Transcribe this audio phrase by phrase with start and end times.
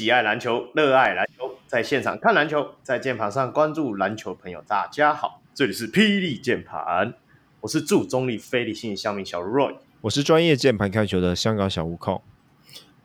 [0.00, 7.12] 喜爱篮球、热爱篮球，在现场看篮球，在键盘上关注篮球朋友，大家好，这里是霹雳键盘，
[7.60, 12.22] 我是助中立非理性乡民小 Roy，我是专业键盘看球的香港小悟空，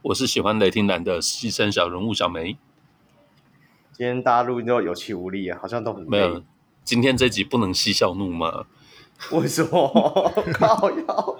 [0.03, 2.55] 我是喜欢雷霆男的牺牲小人物小梅。
[3.91, 6.09] 今天大家录音都有气无力啊，好像都很累。
[6.09, 6.41] 没有，
[6.85, 8.65] 今天这集不能嬉笑怒骂。
[9.31, 10.31] 为什么？
[10.55, 11.37] 靠腰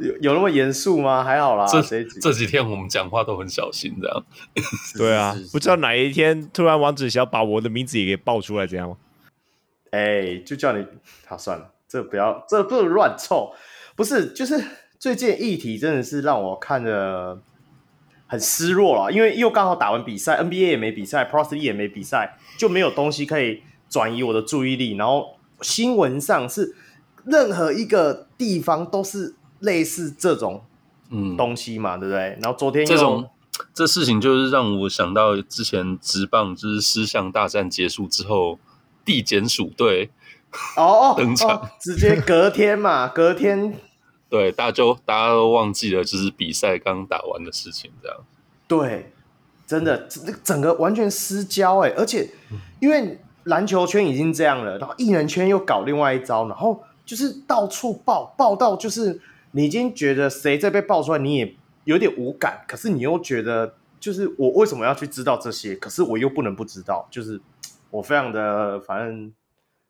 [0.00, 1.22] 有有那么严肃吗？
[1.22, 1.66] 还好啦。
[1.66, 4.24] 这这几天我们讲话都很小心，这样。
[4.98, 8.96] 对啊，不知道哪一天突然王子想把我的名字也给爆出来，这样吗？
[9.90, 10.84] 哎，就叫你……
[11.26, 13.52] 好，算了，这不要，这不能乱凑。
[13.94, 14.62] 不是，就是
[14.98, 17.40] 最近议题真的是让我看着。
[18.32, 24.94] 很失落了，因为又刚好打完比赛，NBA 也没比赛，Pro 也没比赛，就没有东西可以转移我的注意力。
[24.94, 26.76] 然后新闻上是
[27.24, 30.62] 任何一个地方都是类似这种
[31.10, 32.38] 嗯东西嘛，嗯、对不对？
[32.42, 33.28] 然后昨天这种
[33.72, 38.58] 这事情就是让我想到之前直棒就是狮象大战结束之后，
[39.04, 40.10] 地检署队
[40.76, 43.76] 哦 登场，哦，直接隔天嘛， 隔天。
[44.28, 48.16] 对，大家就大家都忘记了，就是比赛刚打完的事情，这样。
[48.68, 49.12] 对，
[49.66, 52.30] 真的，整整个完全失焦哎，而且
[52.78, 59.20] 因为篮球圈已经这样了，然后艺人圈又搞另外一招，然后就是到处报报到，就是
[59.52, 65.74] 你已经觉得谁在被爆出来，你也有点无感，可是你又觉得，就是我为什么要去知道这些？
[65.76, 67.40] 可是我又不能不知道，就是
[67.90, 69.32] 我非常的反正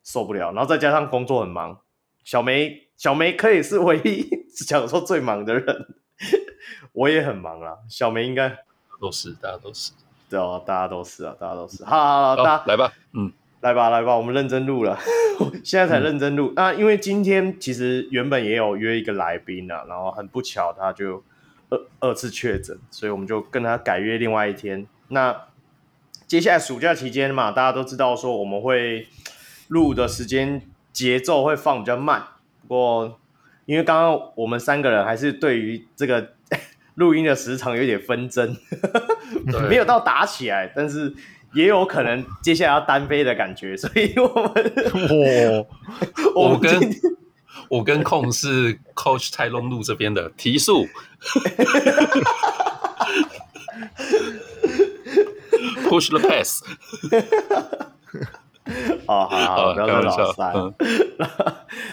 [0.02, 1.78] 受不了，然后再加上工作很忙，
[2.24, 2.86] 小梅。
[3.00, 4.28] 小梅可以是唯一
[4.66, 5.86] 讲说最忙的人，
[6.92, 7.72] 我也很忙啊。
[7.88, 8.54] 小梅应该
[9.00, 9.92] 都是，大家都是，
[10.28, 11.82] 对哦，大家都是啊，大家都是。
[11.82, 14.98] 好，好，好，大家来吧，嗯，来吧，来吧，我们认真录了，
[15.62, 16.72] 现在才认真录、嗯、啊。
[16.72, 21.22] 因为今天其实原本也有约一个来宾啊，然后很不巧他就
[21.68, 24.86] 二二次确诊，所以我们就跟他改约另外一天。
[25.08, 25.36] 那
[26.26, 29.08] 接下来暑假期间嘛，大家都知道说我们会
[29.68, 32.22] 录的时间节奏会放比较慢。
[32.62, 33.20] 不过，
[33.66, 36.32] 因为刚刚我们三个人还是对于这个
[36.94, 38.56] 录音的时长有点纷争，
[39.68, 41.12] 没有到打起来，但是
[41.52, 44.72] 也有可能接下来要单飞的感觉，所以我们
[46.34, 46.80] 我我跟
[47.68, 50.86] 我跟控是 Coach 泰隆路这边的提速，
[55.88, 56.62] Push the pass。
[59.06, 60.52] 哦，好好好，不要说老三。
[60.54, 60.72] 嗯、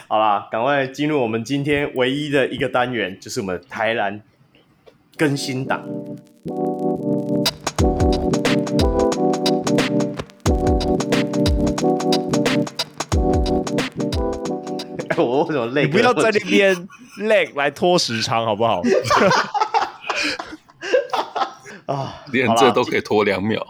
[0.07, 4.21] 好啦，赶快进入我们今天唯一的一个单元，就是我们台南
[5.17, 5.83] 更新档。
[15.17, 15.85] 我为什么累？
[15.85, 16.75] 你不要在那边
[17.21, 18.81] lag 来拖时长，好不好？
[21.87, 23.65] 啊，连这都可以拖两秒。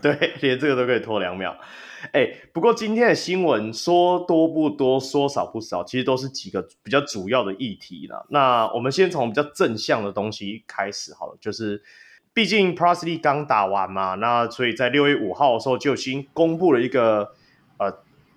[0.00, 1.56] 对，连这个都可以拖两秒。
[2.12, 8.26] 哎，不过今天的新闻说多不多，说少不少，其实都是几个比较主要的议题了。
[8.30, 11.82] 那我们先从比较正向的东西开始好了，就是
[12.32, 17.35] 毕竟 Pro League 刚打完嘛，那所以在六月五号的时候就已经公布了一个呃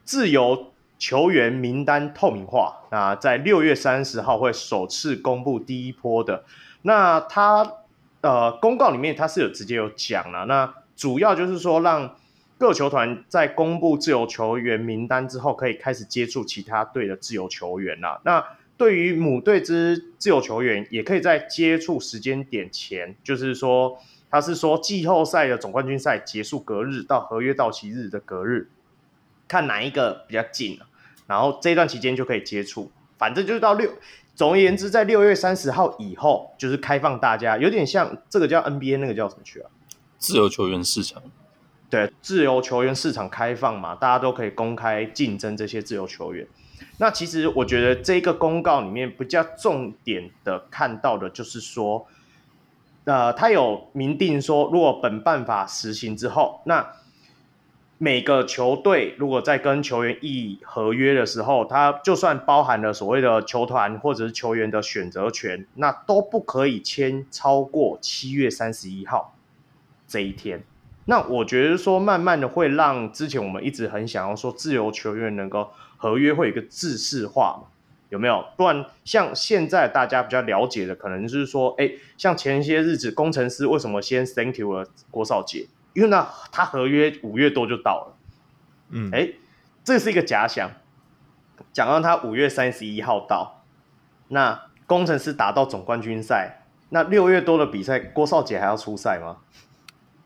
[0.10, 2.88] 自由球员名单透明化。
[2.90, 6.46] 那在六月三十号会首次公布第一波的。
[6.82, 7.74] 那他
[8.22, 12.16] 呃公告里面他是有直接有讲了，那主要就是说让。
[12.58, 18.20] 各球团在公布自由球员名单之后，可以开始接触其他队的自由球员啦。
[18.26, 18.46] 那
[18.76, 23.98] 对于母队之自由球员，也可以在接触时间点前，就是说，
[24.30, 28.68] 他是说季后赛的总冠军赛结束隔日到合约到期日的隔日，
[29.50, 30.80] 看哪一个比较近，
[31.28, 32.90] 然后这段期间就可以接触。
[33.18, 33.92] 反正就是到六，
[34.34, 39.70] 总而言之，在六月三十号以后，就是开放大家，有点像这个叫 NBA，那个叫什么去啊？
[40.18, 41.22] 自由球员市场。
[41.90, 46.48] 对，自由球员市场开放嘛，大家都可以公开竞争这些自由球员。
[47.00, 52.06] 那其实我觉得这个公告里面比较重点的看到的就是说，
[53.06, 56.94] 呃，他有明定说，如果本办法实行之后，那
[58.02, 69.36] 每个球队如果在跟球员议合约的时候，他就算包含了所谓的球团或者是球员的选择权，那都不可以签超过七月三十一号
[70.08, 70.64] 这一天。
[71.06, 77.68] 那我觉得说，慢慢的会让之前我们一直很想要说自由球员能够合约会有一个制式化嘛，
[78.08, 78.46] 有没有？
[78.56, 85.68] 不然像现在大家比较了解的，可能就是说，哎，像前些日子工程师为什么先 thank you 了郭少杰？
[86.00, 88.18] 因为呢，他合约五月多就到了，
[88.92, 89.34] 嗯，哎，
[89.84, 90.72] 这是一个假想，
[91.74, 93.66] 讲到他五月三十一号到，
[94.30, 99.40] 那工程师打到总冠军赛，那六月多的比赛，郭少杰还要出赛吗？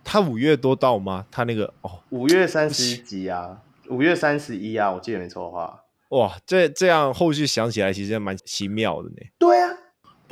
[0.03, 1.25] 他五月多到吗？
[1.31, 3.57] 他那个哦，五月三十一集啊，
[3.89, 5.79] 五月三十一啊，我记得没错的话。
[6.09, 9.15] 哇，这这样后续想起来其实蛮奇妙的呢。
[9.39, 9.71] 对啊，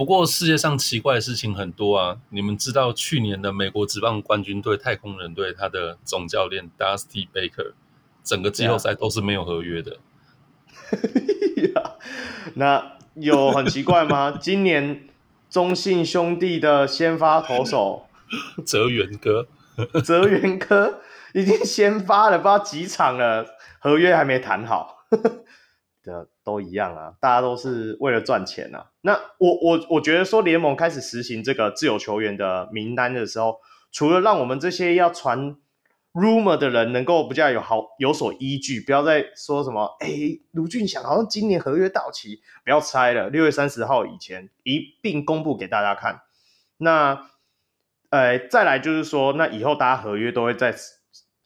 [0.01, 2.17] 不过世界上奇怪的事情很多啊。
[2.29, 7.73] 你们知道去年的美国职棒冠军队太空人队，他的总教练 Dusty Baker
[8.23, 9.97] 整个季后赛都是没有合约的。
[12.55, 14.35] 那有很奇怪吗？
[14.41, 15.07] 今年
[15.51, 18.07] 中信兄弟的先发投手
[18.65, 19.47] 泽源哥，
[20.03, 21.01] 泽源哥
[21.35, 23.45] 已经先发了，不知道几场了，
[23.77, 25.05] 合约还没谈好。
[26.03, 28.91] 的都一样啊，大家都是为了赚钱啊。
[29.01, 33.59] 那我我我觉得说联盟开始实行这个自由球员的名单的时候，
[33.91, 35.55] 除了让我们这些要传
[36.13, 40.09] rumor 的人能够比较有好有所依据，不要再说什么哎，
[40.51, 46.21] 卢俊祥好像今年合约到期，不要猜了，六月三十号以前一并公布给大家看。
[46.77, 47.29] 那
[48.09, 50.75] 呃，再来就是说，那以后大家合约都会在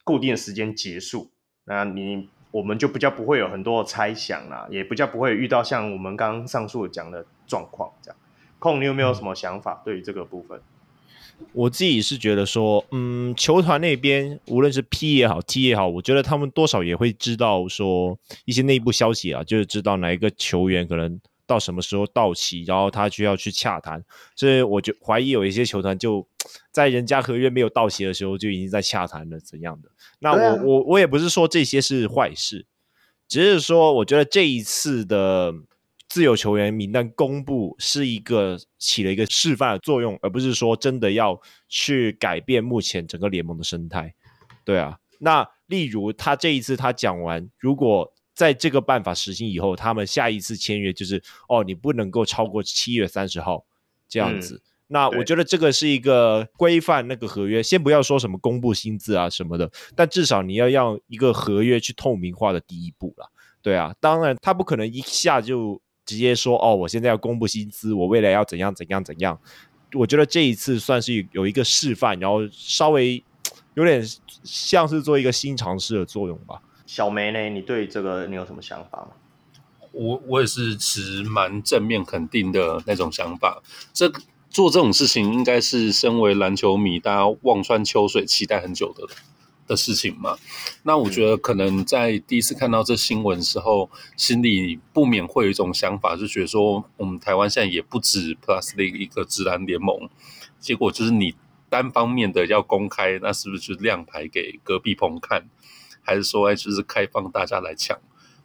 [0.02, 1.30] 固定的时间结束，
[1.64, 2.28] 那你。
[2.50, 8.16] 我们就比较不会有很多猜想啦，也比较不会遇到像我们刚刚上述讲的状况这样。
[8.58, 10.60] 空，你有没有什么想法对于这个部分？
[11.52, 24.04] 我自己是觉得说，嗯，球团那边无论是 P 也好，T 也好，我觉得他们多少也会知道说一些内部消息啊，就是知道哪一个球员可能到什么时候到期，然后他就要去洽谈。
[24.34, 26.26] 所以我就怀疑有一些球团就
[26.72, 29.88] 在人家合约没有到期的时候就已经在洽谈了怎样的。
[30.18, 32.66] 那我、啊、我我也不是说这些是坏事，
[33.28, 35.52] 只是说我觉得这一次的
[36.08, 44.14] 自由球员名单公布是一个起了一个示范的作用，而不是说真的要去改变目前整个联盟的生态。
[44.64, 53.64] 对啊，那例如他这一次他讲完，如果在这个办法实行以后，他们下一次签约就是哦，你不能够超过七月三十号
[54.08, 54.54] 这样子。
[54.54, 63.28] 嗯那我觉得这个是一个规范那个合约，先不要说什么公布薪资啊什么的，但至少你要让一个合约去透明化的第一步了。
[63.60, 69.36] 对啊，当然他不可能一下就直接说哦，我现在要公布薪资，我未来要怎样怎样怎样。
[69.92, 73.20] 我觉得这一次算是有一个示范，然后稍微
[73.74, 74.00] 有点
[74.44, 76.62] 像是做一个新尝试的作用吧。
[76.86, 79.08] 小梅呢，你对这个你有什么想法吗？
[79.92, 83.62] 我我也是持蛮正面肯定的那种想法。
[83.92, 84.10] 这。
[84.48, 89.06] 做这种事情应该是身为篮球迷，大家望穿秋水、期待很久的
[89.66, 90.38] 的事情嘛。
[90.84, 100.08] 那我觉得可能在第一次看到这新闻的时候，心里不免会有一种想法，就觉得说，我们台湾现在也不止 Plus League 一个职篮联盟，
[100.58, 101.34] 结果就是你
[101.68, 105.50] 单方面的要公开，那是不是就亮牌给隔壁棚看，
[106.06, 107.98] 还是说，哎，就是开放大家来抢？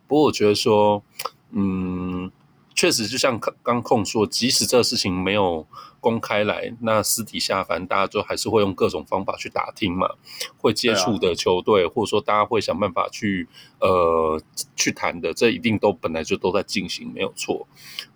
[0.08, 1.04] 不过我觉得说，
[1.52, 2.32] 嗯。
[2.74, 5.68] 确实，就像刚控说，即使这个事情没有
[6.00, 10.10] 公开来，那私底下反正大家就还是会用各种方法去打听嘛，
[10.58, 13.48] 会接触的球队，或者说大家会想办法去
[13.80, 14.42] 呃
[14.76, 17.68] 去谈的，这一定都本来就都在进行，没有错。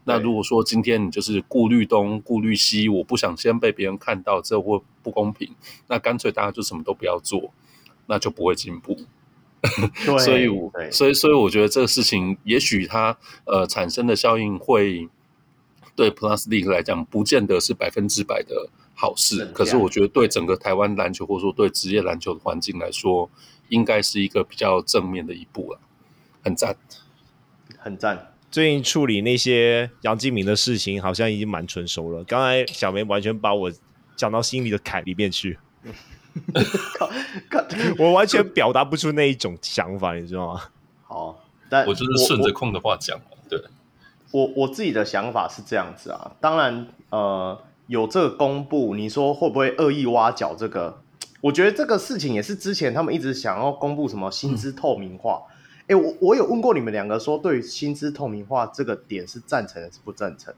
[0.05, 5.53] 那如果说今天你就是顾虑东顾虑西，我不想先被别人看到，这会不公平，
[5.87, 7.51] 那干脆大家就什么都不要做，
[8.07, 8.97] 那就不会进步。
[10.19, 10.47] 所以，
[10.91, 15.07] 所以，所以，我觉得这个事情，也许它呃产生的效应会
[15.95, 19.45] 对 Plus League 来讲，不见得是百分之百的好事。
[19.53, 23.29] 可是，我觉得对整个台湾篮球，或者说对职业篮球的环境来说，
[23.69, 25.79] 应该是一个比较正面的一步了。
[26.43, 26.75] 很赞，
[27.77, 28.33] 很赞。
[28.51, 32.23] 最近处理那些杨敬敏的事情，好像已经蛮成熟了。
[32.23, 33.71] 刚才小梅完全把我
[34.15, 35.57] 讲到心里的坎里面去。
[37.97, 40.61] 我完全表达不出那一种想法，你知道吗？
[41.07, 43.19] 好，但我就是顺着空的话讲。
[43.49, 43.61] 对，
[44.31, 46.31] 我我自己的想法是这样子啊。
[46.41, 50.55] 当然，呃，有这个公布，你说会不会恶意挖角？
[50.55, 51.01] 这个，
[51.41, 55.43] 我觉得这个事情也是之前他们一直想要公布什么薪资透明化。
[55.87, 60.53] 哎、嗯，我我有问过你们两个，说对于薪资透明化这个点是赞成还是不赞成？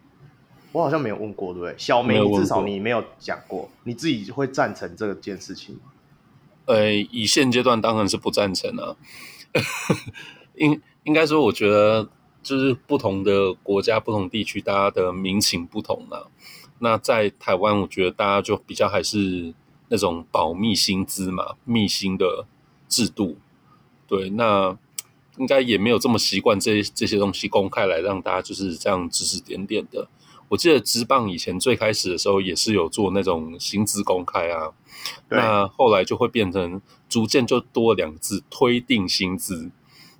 [0.77, 1.73] 我好像没有问过，对不对？
[1.75, 5.81] 小梅，至少你没有讲过，你自己会赞成这件事情吗？
[6.65, 8.95] 呃，以现阶段当然是不赞成啊。
[10.53, 12.07] 应应该说，我觉得
[12.43, 16.27] 就是不同的国家、不同地区，大家的民情不同啊。
[16.77, 19.55] 那在台湾，我觉得大家就比较还是
[19.87, 22.45] 那种保密薪资嘛，密薪的
[22.87, 23.37] 制度。
[24.07, 24.77] 对，那
[25.39, 30.07] 应该也没有这么习惯这这些东西公开来让大家就是这样指指点点的。
[30.49, 34.71] 我记得职棒以前最开始的时候也是有做那种薪资公开啊，
[35.29, 39.69] 那后来就会变成逐渐就多两个字推定薪资，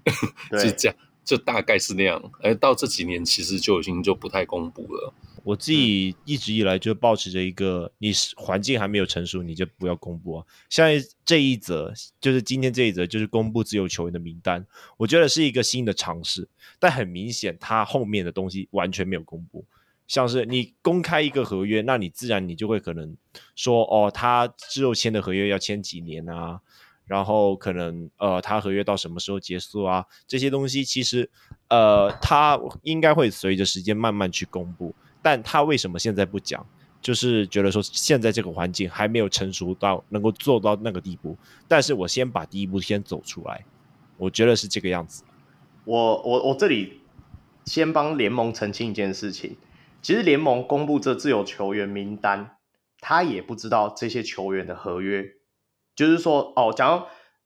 [0.60, 2.22] 是这样就大概是那样。
[2.42, 5.14] 而到这几年，其实就已经就不太公布了。
[5.44, 10.46] 我自己一直以来就保持着一个，你环境还没有成熟，你就不要公布啊。
[10.70, 10.90] 像
[11.26, 14.66] 这一则，就是今天这一则，就是公布自由球员的名单，
[14.98, 19.64] 我觉得是一个新的尝试，但很明显，它后面的东西完全没有公布。
[20.08, 23.16] 像是你公开一个合约，那你自然你就会可能
[23.56, 26.60] 说，哦，他之后签的合约要签几年啊？
[27.06, 30.06] 然后可能呃，他合约到什么时候结束啊？
[30.28, 31.30] 这些东西其实
[31.70, 34.94] 呃，他应该会随着时间慢慢去公布。
[35.22, 36.66] 但他为什么现在不讲？
[37.00, 41.38] 就是觉得说现在这个环境还没有成熟到能够做到那个地步。
[41.68, 43.64] 但是我先把第一步先走出来，
[44.18, 45.24] 我觉得是这个样子。
[45.86, 47.00] 我我我这里
[47.64, 49.56] 先帮联盟澄清一件事情。
[50.08, 52.60] 其实联盟公布这自由球员名单，
[53.02, 55.26] 他也不知道这些球员的合约。
[55.98, 57.02] 就是说，哦，假如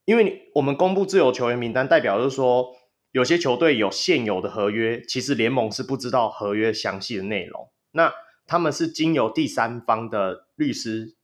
[0.05, 2.75] 因为我们公布自由球员名单，代表就是说。
[3.13, 7.69] 有些球队有现有的合约，其实联盟是不知道合约详细的内容。
[7.93, 8.13] 那
[8.45, 11.17] 他们是经由第三方的律师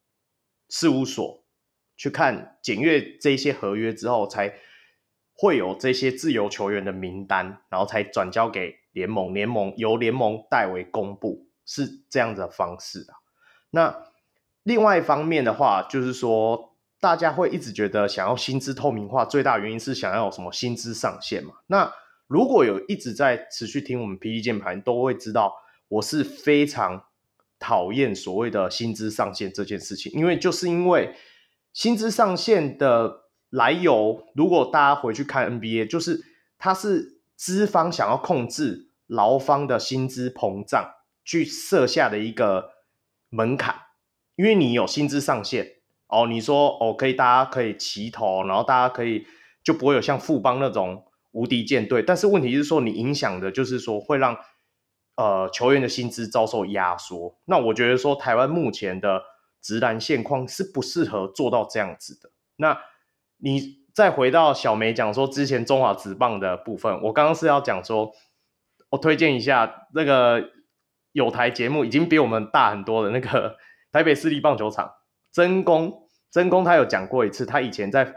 [0.68, 1.46] 事务所
[1.96, 4.56] 去看检阅这些合约之后，才
[5.34, 13.14] 会有这些自由球员的名单，然后才转交给联盟，联盟由联盟代为公布，是这样的方式啊。
[13.70, 14.04] 那
[14.64, 16.74] 另外一方面的话，就是说。
[17.00, 21.54] 大家会一直觉得想要薪资透明化，最大原因是想要有什么薪资上限嘛？
[21.68, 21.94] 那
[22.26, 25.54] 如果有一直在持续听我们 PD 键盘，都会知道
[25.90, 27.04] 我是非常
[27.60, 31.14] 讨厌所谓的薪资上限这件事情，因为就是因为
[31.72, 36.26] 薪资上限的来由，如果大家回去看 NBA，就是
[36.58, 40.92] 它是资方想要控制劳方的薪资膨胀
[41.26, 42.72] 去设下的一个
[43.30, 43.76] 门槛，
[44.36, 45.74] 因为你有薪资上限。
[46.10, 49.28] 哦，你说哦，可以，大家可以齐头，然后大家可以
[49.62, 52.02] 就不会有像富邦那种无敌舰队。
[52.02, 54.38] 但是问题是说，你影响的就是说会让
[55.18, 57.38] 呃球员的薪资遭受压缩。
[57.44, 59.22] 那我觉得说，台湾目前的
[59.62, 62.32] 职篮现况是不适合做到这样子的。
[62.56, 62.80] 那
[63.40, 68.14] 你再回到小梅讲说之前中华职棒的部分，我刚刚是要讲说，
[68.90, 70.50] 我推荐一下那个
[71.12, 73.58] 有台节目已经比我们大很多的那个
[73.92, 74.92] 台北市立棒球场。
[75.32, 78.16] 真公，真公他有讲过一次，他以前在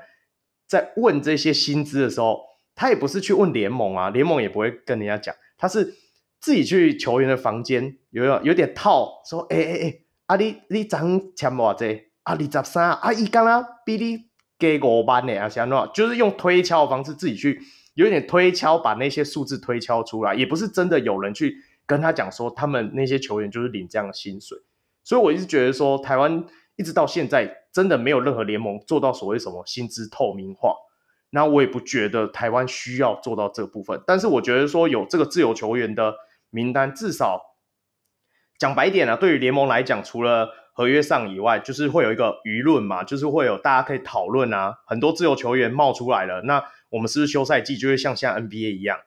[0.66, 2.40] 在问这些薪资的时候，
[2.74, 5.94] 他也不是去问联盟啊，联盟也不会跟人家讲，他是
[6.40, 9.94] 自己去球员的房间，有有有点套，说，哎哎哎，
[10.26, 17.60] 啊你你涨签偌济，啊你十三，啊伊刚刚比你给五万呢，啊像那，就是用推敲的方式自己去，
[17.94, 21.56] 有点推敲，把那些数字推敲出来，也不是真的有人去
[21.86, 24.58] 跟他讲说，他们那些球员就是领这样的薪水，
[25.04, 26.44] 所以我一直觉得说台湾。
[26.76, 30.74] 一直到现在，真的没有任何联盟做到所谓什么薪资透明化。
[31.28, 34.02] 那我也不觉得台湾需要做到这部分。
[34.06, 36.14] 但是我觉得说有这个自由球员的
[36.48, 37.38] 名单，至少
[38.58, 44.76] 讲白点啊，对于联盟来讲，除了合约上以外，就是会有一个舆论嘛，就是会有大家可以讨论啊。
[44.86, 48.98] 很多自由球员冒出来了，那我们是不是休赛季就会像现在 NBA 一样，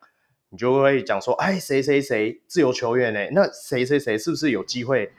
[0.50, 3.20] 你就会讲说，哎，谁谁谁自由球员呢？
[3.34, 5.14] 那谁谁谁是不是有机会？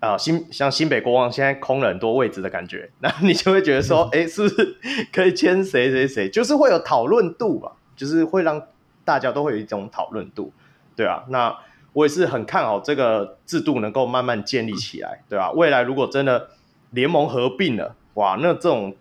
[0.00, 4.76] 啊，新像新北国王现在空了很多位置的感觉， 那你就会觉得说， 哎、欸，是不是
[5.10, 6.28] 可以签谁谁谁？
[6.28, 8.66] 就是会有讨论度吧，就是会让
[9.02, 10.52] 大家都会有一种讨论度，
[10.94, 11.24] 对啊。
[11.30, 11.56] 那
[11.94, 15.50] 我也是很看好这个制度能够慢慢建立起来，对吧、啊？
[15.52, 16.50] 未来如果真的
[16.90, 18.94] 联盟合并了，哇，那这种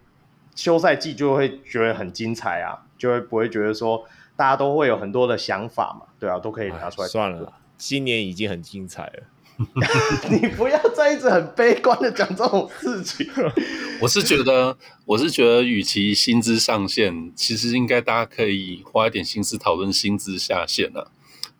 [0.55, 4.03] 休赛季就会觉得很精彩啊，就会不会觉得说
[4.35, 7.07] 大家都会有很多的想法嘛，对啊，都可以拿出来。
[7.07, 9.23] 算了，今年已经很精彩了。
[10.31, 13.27] 你不要再一直很悲观的讲这种事情。
[14.01, 21.05] 我是觉得，我是觉得，与其薪资上限，其实应该大家可以花一点心思讨论薪资下限啊。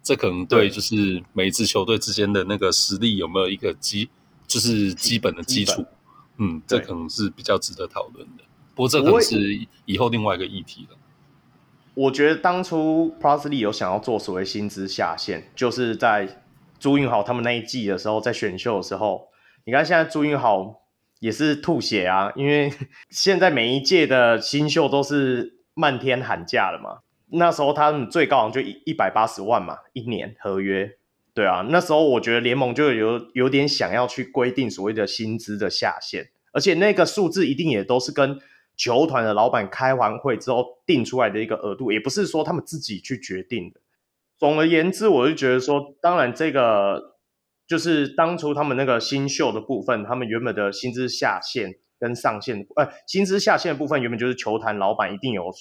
[0.02, 4.10] 这可能对，就是每一支球队之间的那个实力有没有一个基，
[4.48, 5.86] 就是基本的基础。
[6.38, 8.44] 嗯，这可能是比较值得讨论的。
[8.74, 10.98] 不过这可能是以后另外一个议题了。
[11.96, 16.40] 我觉得当初 Plus Lee 有想要做所谓薪资下限，就是在。
[16.80, 19.30] 朱云豪他们那一季的时候，在选秀的时候，
[19.64, 20.82] 你看现在朱云豪
[21.22, 22.74] 也是吐血啊，因为
[23.10, 27.00] 现在每一届的新秀都是漫天喊价了嘛。
[27.32, 30.98] 那时候他们最高好像就一一百八十万嘛，一年合约。
[31.34, 38.38] 对啊，那时候我觉得联盟就有有点想要去规定所谓的薪资的下限，而且那个数字一定也都是跟
[38.76, 43.80] 球团的老板开完会之后定出来的一个额度，也不是说他们自己去决定的。
[44.38, 47.16] 总而言之，我就觉得说，当然这个
[47.68, 55.52] 就是当初他们那个新秀的部分，他们原本的薪资下限跟上限，呃，薪资下限的部分原本就是球坛老板一定有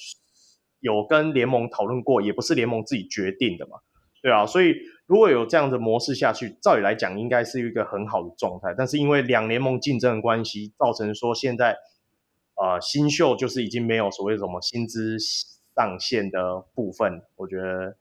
[0.81, 3.77] 有跟联盟讨论过，也不是联盟自己决定的嘛，
[4.21, 4.75] 对啊，所以
[5.07, 8.75] 如果有这样的模式下去，照理来讲应该是一个很好的状态。
[8.77, 11.77] 但是因为两联盟竞争的关系，造成说现在
[12.55, 17.97] 呃新秀就是已经没有所谓什么薪资上限的部分，我觉得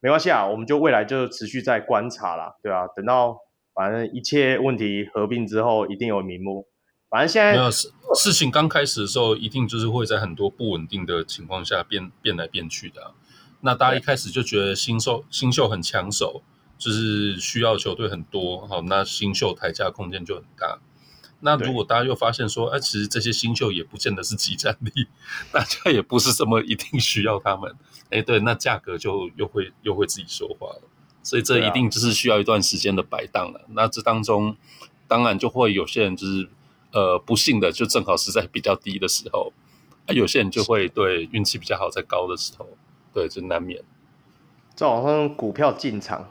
[0.00, 3.38] 没关系啊，我们就未来就持续在观察啦，对啊，等到
[3.72, 6.66] 反正一切问题合并之后，一定有名目。
[7.08, 13.14] 反正现在没有事，事情刚开始的时候，一定就是会在很多不稳定的情况下变变来变去的啊。
[13.60, 16.42] 那大家一开始就觉得新秀新秀很抢手，
[16.76, 20.80] 就是需要球队很多，好，那新秀抬价空间就很大。
[21.44, 25.06] 那如果大家又发现说，哎，其实这些新秀也不见得是集战力，
[25.52, 27.76] 大家也不是这么一定需要他们，
[28.10, 30.82] 哎，对，那价格就又会又会自己说话了。
[31.22, 33.60] 所以这一定就是需要一段时间的摆荡了。
[33.68, 34.56] 那这当中，
[35.06, 36.48] 当然就会有些人就是。
[36.96, 39.52] 呃，不幸的就正好是在比较低的时候，
[40.06, 42.68] 啊，有些人就会对运气比较好，在高的时候，
[43.12, 43.82] 对，就难免。
[44.76, 46.30] 这好像股票进场，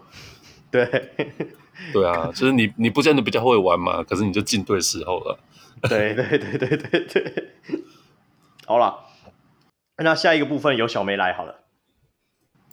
[0.72, 0.86] 对，
[1.92, 5.39] 对啊， 就是你你不见得比较会玩嘛，可是你就进对时候了。
[5.89, 7.50] 对对对对对对。
[8.65, 9.00] 好了，
[9.98, 11.56] 那下一个部分由小梅来好了。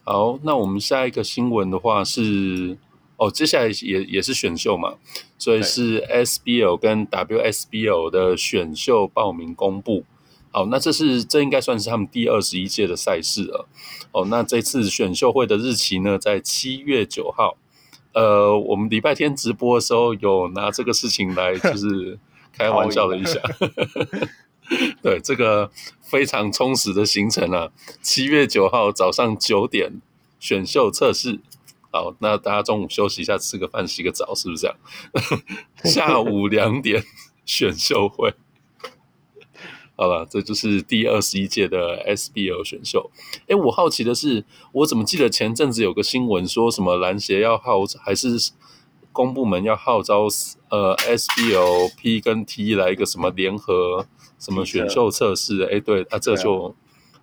[0.05, 2.79] 好，那我们下一个新闻的话是。
[3.23, 4.95] 哦，接下来也也是选秀嘛，
[5.37, 10.07] 所以是 SBL 跟 WSBL 的选秀报名公布。
[10.51, 13.69] 好，那这是这应该算是他们第二十一届的赛事了。
[14.13, 17.59] 哦，那这次选秀会的日期呢，在七月九号。
[18.13, 22.19] 呃，我们礼拜天直播的时候有拿这个事情来 就是
[22.53, 23.41] 开玩笑了一下。
[25.03, 27.71] 对，这个非常充实的行程啊，
[28.03, 30.01] 七月九号早上九点
[30.39, 31.41] 选秀测试。
[31.93, 34.77] 好，那大家中午休息一下，吃个饭，洗个澡，是不是这样？
[35.85, 37.03] 下午两点
[37.45, 38.33] 选秀会，
[40.01, 43.11] 好了，这就是第二十一届的 SBL 选秀。
[43.49, 48.51] 哎，我好奇的是，我怎么记得前阵子有个新闻，说什么篮协要号召，还是
[49.13, 50.23] 公部门要号召
[50.71, 54.07] 呃 SBL P 跟 T 来一个什么联合
[54.39, 55.65] 什么选秀测试？
[55.65, 56.75] 哎，对，那、啊、这就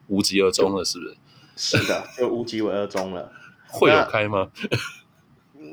[0.06, 1.80] 无疾而终了，是不是？
[1.80, 3.32] 是的，就无疾而终了。
[3.70, 4.52] 会有开吗？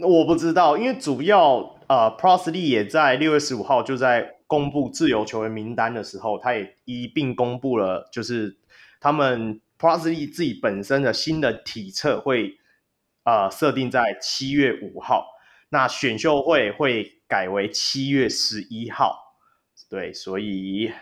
[0.00, 8.56] 我不知道，因为主要呃 Prosy 也在六月十五号就在公布自由球员名单的时候，他也一并公布了，就是
[9.00, 12.58] 他们 Pro 3自己本身的新的体测会
[13.24, 15.26] 呃设定在七月五号，
[15.70, 19.36] 那选秀会会改为七月十一号，
[19.88, 20.92] 对，所以。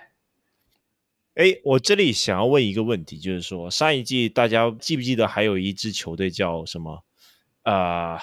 [1.34, 7.02] 哎，我这里想要问一个问题，就是说上一季大家记不记得还有一支球队叫什么？
[7.62, 8.20] 啊、呃，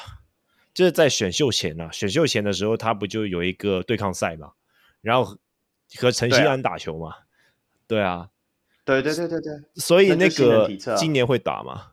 [0.75, 4.51] 就是在选秀前呢、啊，选秀前的时候，他不就有一个对抗赛嘛？
[5.01, 5.37] 然后
[5.97, 7.13] 和陈锡安打球嘛？
[7.87, 8.29] 对啊，
[8.85, 9.51] 对对对对对。
[9.75, 11.91] 所以那个今年会打吗？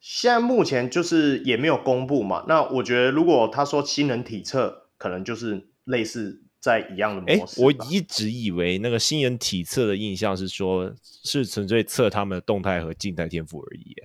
[0.00, 2.44] 现在目前就是也没有公布嘛。
[2.48, 6.42] 那我觉得如果他说新人体测，可能就是类似。
[6.60, 7.58] 在一样的模式。
[7.58, 13.96] 哎，我一直以为那个新人体测的印象是说，是纯粹测他们的动态和静态天赋而已，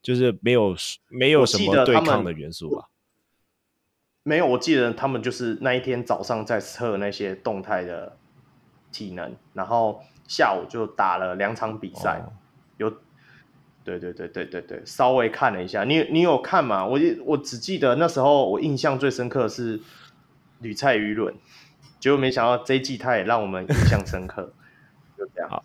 [0.00, 0.74] 就是没有
[1.10, 2.88] 没有什么对抗的元素吧？
[4.24, 8.16] 没有，我记得他们就是那一天早上在测那些动态的
[8.92, 12.22] 体能，然后下午就打了两场比赛。
[12.24, 12.32] 哦、
[12.76, 12.90] 有，
[13.82, 15.82] 对对对对对对，稍微看了一下。
[15.84, 16.86] 你你有看吗？
[16.86, 19.80] 我我只记得那时候我印象最深刻的是
[20.60, 21.34] 吕蔡宇伦。
[21.98, 24.52] 结果没想到这一季他也让我们印象深刻，
[25.16, 25.48] 就这样。
[25.48, 25.64] 好，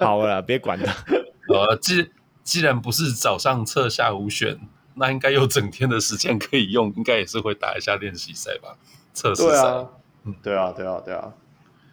[0.00, 0.92] 好了，别管他。
[1.48, 2.10] 呃，既
[2.44, 4.60] 既然不是早上测下午选，
[4.94, 8.76] 那应该有整天的时间可以用，应该也是会打一下练习赛吧？
[9.12, 9.68] 测试赛。
[9.68, 9.88] 啊
[10.24, 11.34] 嗯，对啊，对啊，对啊。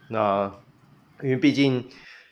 [0.09, 0.51] 那
[1.23, 1.87] 因为毕竟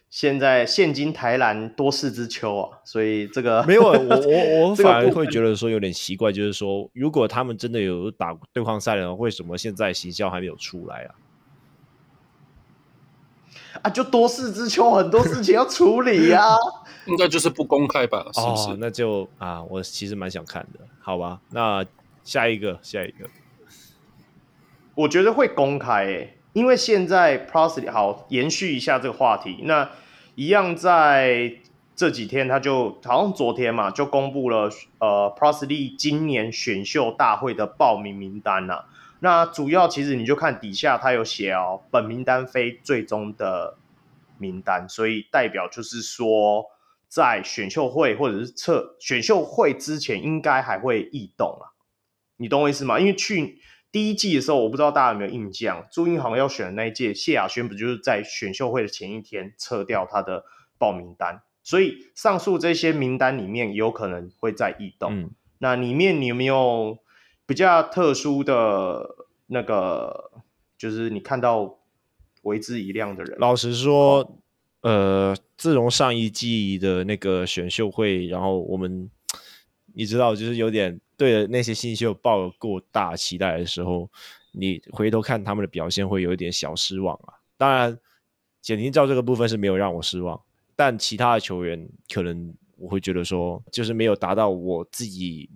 [0.09, 11.15] 现在现今台篮多事之秋啊，所以这个没有我我我 反而会觉得说有点奇怪，就是说如果他们真的有打对抗赛的话，为什么现在行销还没有出来啊？
[13.83, 16.57] 啊，就多事之秋，很多事情要处理呀、啊。
[17.07, 18.25] 应该就是不公开吧？
[18.33, 18.69] 是不是？
[18.71, 21.39] 哦、那就啊，我其实蛮想看的，好吧？
[21.51, 21.85] 那
[22.23, 23.29] 下一个，下一个，
[24.95, 29.89] 我觉得会公开诶，因为现在 p r o s e y 好延续一下这个话题，那
[30.35, 31.53] 一样在
[31.95, 38.85] 这几天，他就好像昨天嘛，就公布了呃 p r o s e y 今年选秀大会的报名名单呐、啊。
[39.19, 43.77] 那主要其实你就看底下他有写哦，本名单非最终的
[44.37, 46.65] 名单，所以代表就是说，
[47.07, 51.73] 在选秀会或者是测选秀会之前，应该还会异动啊。
[52.37, 52.99] 你懂我意思吗？
[52.99, 53.59] 因为去
[53.91, 60.43] 第一季的时候，我不知道大家有没有印象，朱英航要选的那一届，谢亚轩不就是在选秀会的前一天撤掉他的
[60.77, 65.21] 报名单，所以上述这些名单里面有可能会在异动。
[65.21, 66.99] 嗯，那里面你有没有
[67.47, 69.09] 比较特殊的
[69.47, 70.29] 那个，
[70.77, 71.79] 就是你看到
[72.43, 73.39] 为之一亮的人？
[73.39, 74.19] 老实说，
[74.81, 79.09] 哦、呃，自从上一季的那个选秀会，然后我们
[79.93, 84.09] 你知道，就是有点对那些新秀抱有过大期待的时候，
[84.51, 87.33] 你回头看他们的表现，会有一点小失望啊。
[87.55, 87.97] 当然，
[88.61, 90.39] 简廷照这个部分是没有让我失望。
[90.75, 95.49] 但其他的球员可能我会觉得说，就是没有达到我自己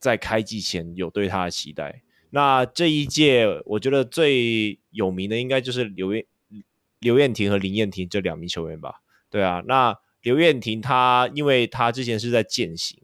[0.00, 2.02] 在开季前有对他的期待。
[2.30, 6.24] 那这一届我觉得最有名的应该就是刘燕
[6.98, 9.02] 刘燕婷和林燕婷这两名球员吧？
[9.28, 12.98] 对啊，那刘燕婷她因为她之前是在健行，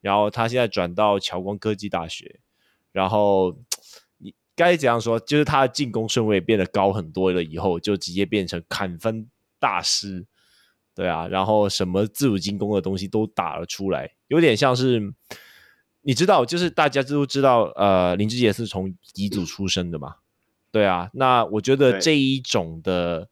[0.00, 2.40] 然后她现在转到侨光科技大学，
[2.92, 3.56] 然后
[4.18, 5.20] 你该怎样说？
[5.20, 10.26] 就是她的进攻顺位变得高很多了，以后就直接变成砍分大师。
[10.94, 15.12] 对啊，然后什么自主进攻的东西都打了出来，有点像是
[16.06, 20.14] 你知道，就是大家都知道，呃，林志杰是从乙组出生的嘛？
[20.70, 23.28] 对啊，那我觉得这一种的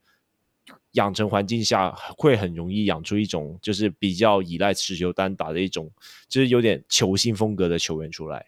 [0.93, 5.89] 养成环境下，会很容易养出一种就是比较依赖持球单打的一种，
[6.29, 8.47] 就是有点球星风格的球员出来。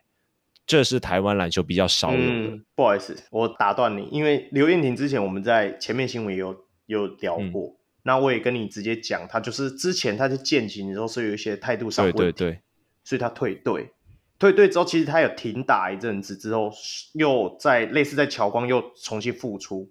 [0.66, 2.26] 这是台湾篮球比较少有的。
[2.26, 7.68] 嗯，不好意思，我打断你，因为刘彦廷之前我们在前面新闻有有聊过。
[7.68, 12.60] 嗯那我也跟你直接讲，他就是之前他在健行的时候是有一些态度上问题，对对对，
[13.02, 13.90] 所以他退队，
[14.38, 16.70] 退队之后其实他有停打一阵子，之后
[17.14, 19.90] 又在类似在乔光又重新复出。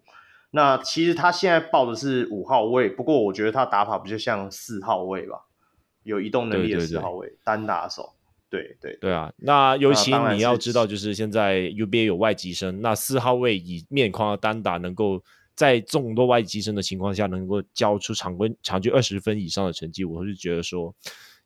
[0.51, 5.37] 那其实他现在报的是五号位，不过我觉得他打法比较像四号位吧，
[6.03, 8.13] 有移动能力的四号位，单打手。
[8.49, 15.23] 对对对啊，那尤其你要知道，就是现在 UBA 有外籍生，那四号位以面框的单打能够。
[15.55, 20.93] 在众多外籍生的情况下，能够交出场均场均二十分以上的成绩，我是觉得说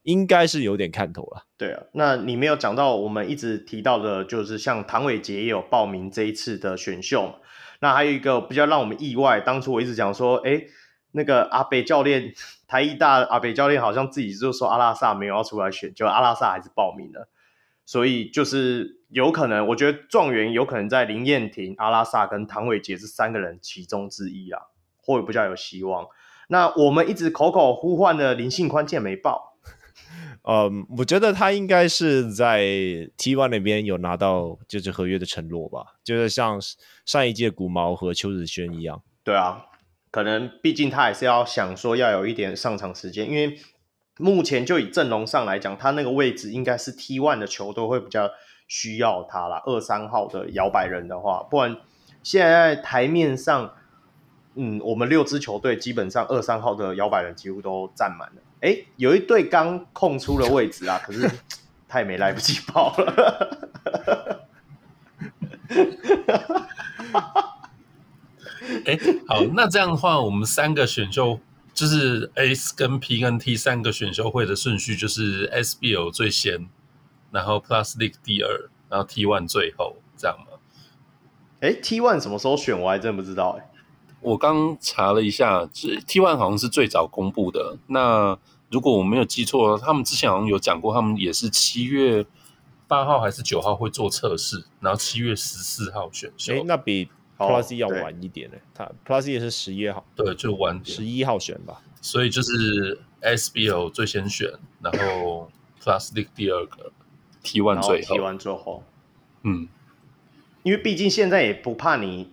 [0.09, 1.45] 应该是有点看头了。
[1.55, 7.35] 对啊，那你没有讲到我们一直提到的，就是像唐伟杰也有报名这一次的选秀。
[7.81, 10.63] 那还有一个比较让我们意外，当初我一直讲说，哎，
[11.11, 12.33] 那个阿北教练，
[12.67, 17.29] 台艺大阿北教练好像自己就说阿拉萨没有要出来选，就阿拉萨还是报名了。
[17.85, 24.61] 所以就是有可能，我觉得状元有可能在林彦廷、阿拉萨跟唐伟杰这三个人其中之一啊，
[24.97, 26.07] 会比较有希望。
[26.49, 29.57] 那我们一直口口呼唤的林信宽竟然没报，
[30.49, 32.61] 嗯，我觉得他应该是在
[33.17, 36.59] T1 那边有拿到就是合约的承诺吧，就是像
[37.05, 39.03] 上一届古毛和邱子轩一样。
[39.23, 39.65] 对啊，
[40.09, 43.59] 可能毕竟他还是要想说要有一点上场时间，因为。
[44.21, 48.29] 目前就以阵容上来讲，他那个位置应该是 T1 的球队会比较
[48.67, 49.63] 需要他啦。
[49.65, 51.77] 二三号的摇摆人的话，不然
[52.21, 53.73] 现在台面上，
[54.55, 58.41] 嗯，我们六支球队基本上二三号的摇摆人几乎都占满了。
[58.61, 61.29] 哎，有一队刚空出了位置啊，可是
[61.87, 64.47] 他也没来不及跑了。
[68.85, 71.39] 哎，好，那这样的话，我们三个选秀。
[71.71, 76.67] 就是 S 跟 P 跟 T 三个选秀会的顺序，就是 SBL 最先，
[77.31, 80.57] 然后 Plus League 第二，然后 T one 最后，这样吗？
[81.61, 82.77] 哎，T one 什么时候选？
[82.77, 83.68] 我还真不知道哎。
[84.21, 87.77] 我刚查了一下，T one 好像是最早公布的。
[87.87, 88.37] 那
[88.69, 92.25] 如果我没有记错，他们之前好像有讲过，他们也是七月
[92.87, 96.53] 八号还是九号会做测试，然后七月十四号选秀。
[96.53, 97.09] 哎，那比。
[97.39, 101.81] Plus 要晚一点呢，他 Plus 也是十一号，对，就晚十一号选吧。
[102.01, 104.51] 所以就是 SBL 最先选，
[104.81, 105.49] 然后
[105.81, 106.91] Plus League 第二个
[107.41, 108.83] ，T One 最后，T One 最后，
[109.43, 109.69] 嗯，
[110.63, 112.29] 因为毕竟现在也不怕你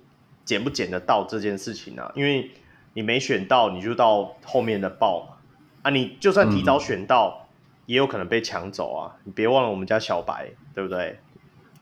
[0.46, 2.50] 捡不捡得到这件事情啊，因为
[2.94, 5.36] 你没选到，你就到后面的报嘛，
[5.82, 7.46] 啊，你就算提早选到，嗯、
[7.84, 9.16] 也有可能被抢走啊。
[9.24, 11.18] 你别忘了我们家小白，对不对？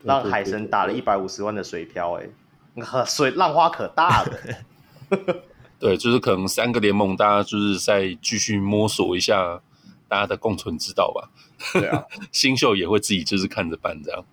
[0.03, 3.05] 让海神打了一百五十万的水漂、欸，哎。
[3.07, 4.39] 水浪花可大了，
[5.79, 9.61] 对，就是可能三个联盟，大家就是再继续摸索一下
[10.09, 11.31] 大家的共存之道吧。
[11.73, 14.25] 对啊， 新秀也会自己就是看着办这样。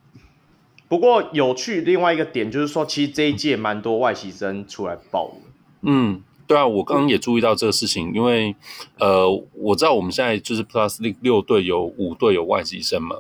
[0.91, 5.36] 不过有趣另外一个点就是说，其实这一届蛮多外籍生出来报的。
[5.84, 8.54] 嗯，对啊，我刚刚也注意到这个事情，因为
[8.99, 13.15] 呃，我知道我们现在就是 Plus 六队有五队有外籍生嘛，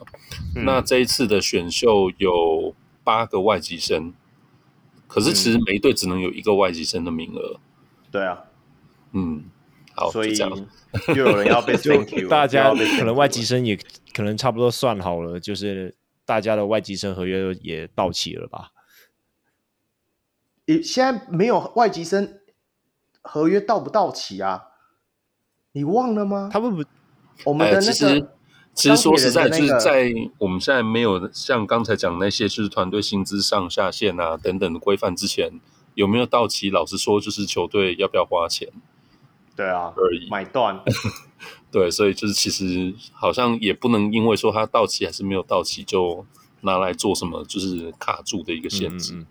[0.53, 4.13] 嗯，那这一次的选秀有八个外籍生。
[5.07, 7.57] 可是其实每一队只能有一个外籍生的名额。
[8.11, 8.37] 对啊，
[9.13, 9.45] 嗯，
[9.95, 10.35] 好，所以
[11.15, 13.79] 又有人要被 thank you，大家可能外籍生也
[14.13, 15.95] 可能差不多算好了，就是
[16.31, 18.71] 大家的外籍生合约也到期了吧？
[20.63, 22.39] 你现在没有外籍生
[23.21, 24.67] 合约到不到期啊？
[25.73, 26.49] 你忘了吗？
[26.49, 26.85] 他们不
[27.43, 28.27] 我们的那个、哎、其实
[28.73, 35.59] 其实说实在，就是在我们现在没有像刚才讲那些就是团队薪资上下限啊等等的规范之前，
[35.95, 36.69] 有没有到期？
[36.69, 38.69] 老实说，就是球队要不要花钱？
[39.53, 40.29] 对啊，而已。
[40.29, 40.79] 买断。
[41.71, 46.25] 对，所以就是其实好像也不能因为说它到期还是没有到期，就
[46.61, 49.13] 拿来做什么就是卡住的一个限制。
[49.13, 49.25] 嗯嗯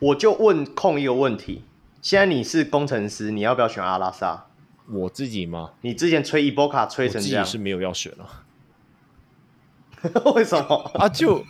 [0.00, 1.62] 我就问空一个问题：
[2.00, 4.46] 现在你是工程师，你要不要选阿拉萨？
[4.90, 5.72] 我自己吗？
[5.82, 8.44] 你之前吹伊波卡吹成这样，是没有要选了。
[10.34, 11.06] 为什么啊？
[11.06, 11.44] 就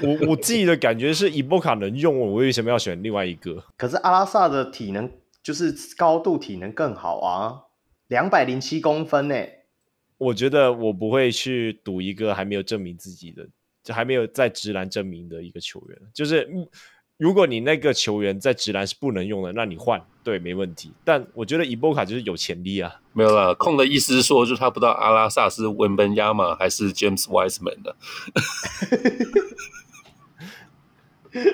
[0.00, 3.64] 我我自己的感觉是伊波卡能用，我为什么要选另外一个？
[3.76, 5.10] 可是阿拉萨的体能
[5.42, 7.62] 就是高度体能更好啊，
[8.06, 9.34] 两百零七公分呢。
[10.18, 13.46] 我觉得我不会去赌一个还没有证明自己的，
[13.82, 16.48] 就还没有在直篮证明的一个球员，就是。
[17.18, 20.92] 如果你那个球员在直篮是不能用的，那你换对没问题。
[21.02, 23.00] 但我觉得伊波卡就是有潜力啊。
[23.14, 27.96] 没有啦，空的意思是说，就是他不知道阿拉萨是文本亚马还是 James Wiseman 的。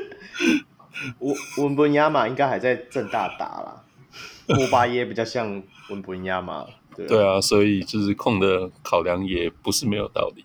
[1.20, 3.84] 温温本亚马应该还在正大打啦，
[4.48, 6.66] 莫巴耶比较像文本亚马。
[6.96, 10.44] 对啊，对啊，所以就是控的考量也不是没有道理。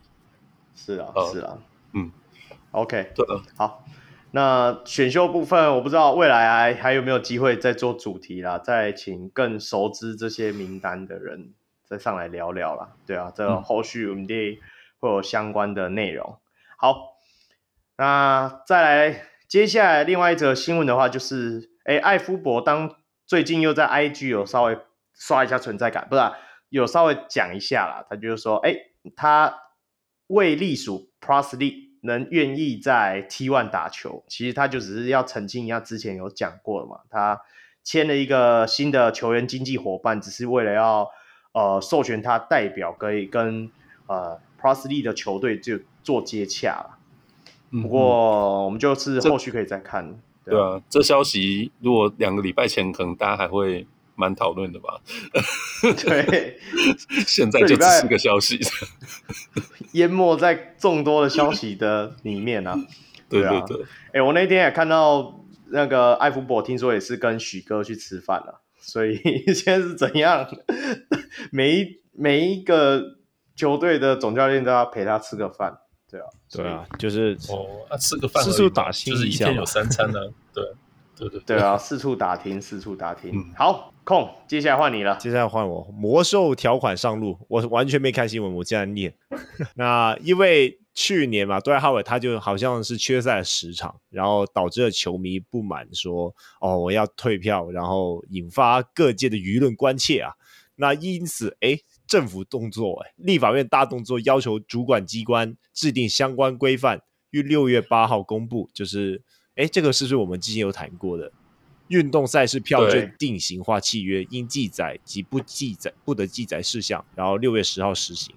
[0.75, 1.57] 是啊，是啊，
[1.93, 2.12] 嗯
[2.71, 3.83] ，OK，对啊，好。
[4.31, 11.53] 那选秀部分，我不知道未来还还有没有机会再做主题啦，再请更熟知这些名单的人
[11.86, 12.89] 再上来聊聊啦。
[13.05, 14.27] 对啊，这个后续我们
[14.99, 16.38] 会有相关的内容。
[16.77, 17.17] 好，
[17.97, 24.77] 那再来接下来另外一则新闻的话，就是哎，艾夫伯当最近又在 IG 有稍微
[25.17, 26.34] 刷一下存在感，不是、啊、
[26.69, 28.75] 有稍微讲一下啦，他就是说，哎，
[29.15, 29.53] 他
[30.27, 36.99] 为隶属 Plus League 能愿意在 T1 打球，其实他就只是要澄清一下，之前有讲过了嘛。
[37.10, 37.41] 他
[37.84, 41.10] 签了一个新的球员经纪伙伴，只是为了要
[41.53, 43.71] 呃授权他代表可以跟
[44.08, 46.97] 呃 Plus League 的球队就做接洽。
[47.71, 50.19] 不过我们就是后续可以再看。
[50.45, 53.86] 对啊，这消息如果两个礼拜前可能大家还会
[54.17, 54.99] 蛮讨论的吧？
[56.03, 56.60] 对，
[57.25, 58.60] 现在就只是个消息。
[59.93, 62.75] 淹没在众多的消息的里面啊，
[63.30, 69.15] 对啊，对对对，哎、欸，我那天也看到那个艾福伯，听说也是跟许哥去吃饭了，所以
[69.53, 70.49] 现在是怎样？
[71.51, 73.01] 每一每一个
[73.56, 75.77] 球队的总教练都要陪他吃个饭，
[76.10, 80.19] 对啊，对啊，就是哦，啊，吃个饭，四处打听就是一天有三餐呢，
[80.53, 80.63] 对。
[81.19, 83.32] 对对对，对啊，四处打听，四处打听。
[83.34, 85.17] 嗯、好，空，接下来换你了。
[85.17, 85.84] 接下来换我。
[85.91, 89.13] 魔兽条款上路，我完全没看新闻，我竟然念。
[89.76, 100.32] 那因为去年嘛，杜兰特他就好像是缺赛了十场，然后导致了球迷不满，说哦我要退票，然后引发各界的舆论关切啊。
[100.76, 109.22] 那因此，哎，政府动作，哎，立法院大动作，要求主管机关制定相关规范，于六月八号公布，就是。
[109.58, 111.32] 哎，这个是不是我们之前有谈过的？
[111.89, 118.36] 运动赛事票券定型化契约应记载及不记载不得记载事项，然后六月十号实行。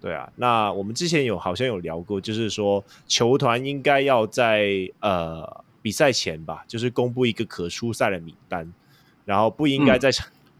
[0.00, 8.72] 对啊，那我们之前有好像有聊过，就是说球团应该要在呃比赛前吧，就是公布一个可出赛的名单，
[9.24, 10.10] 然后不应该在。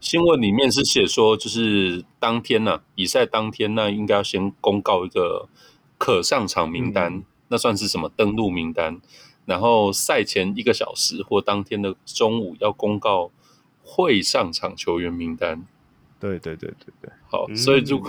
[0.01, 5.49] 新闻里面是写说，就是当天呢、啊，比赛当天呢，应该要先公告一个
[5.97, 9.01] 可上场名单，嗯、那算是什么登录名单？
[9.49, 13.31] 然后赛前一个小时或当天的中午要公告
[13.83, 15.65] 会上场球员名单。
[16.19, 18.01] 对对对对对，好，嗯、所以就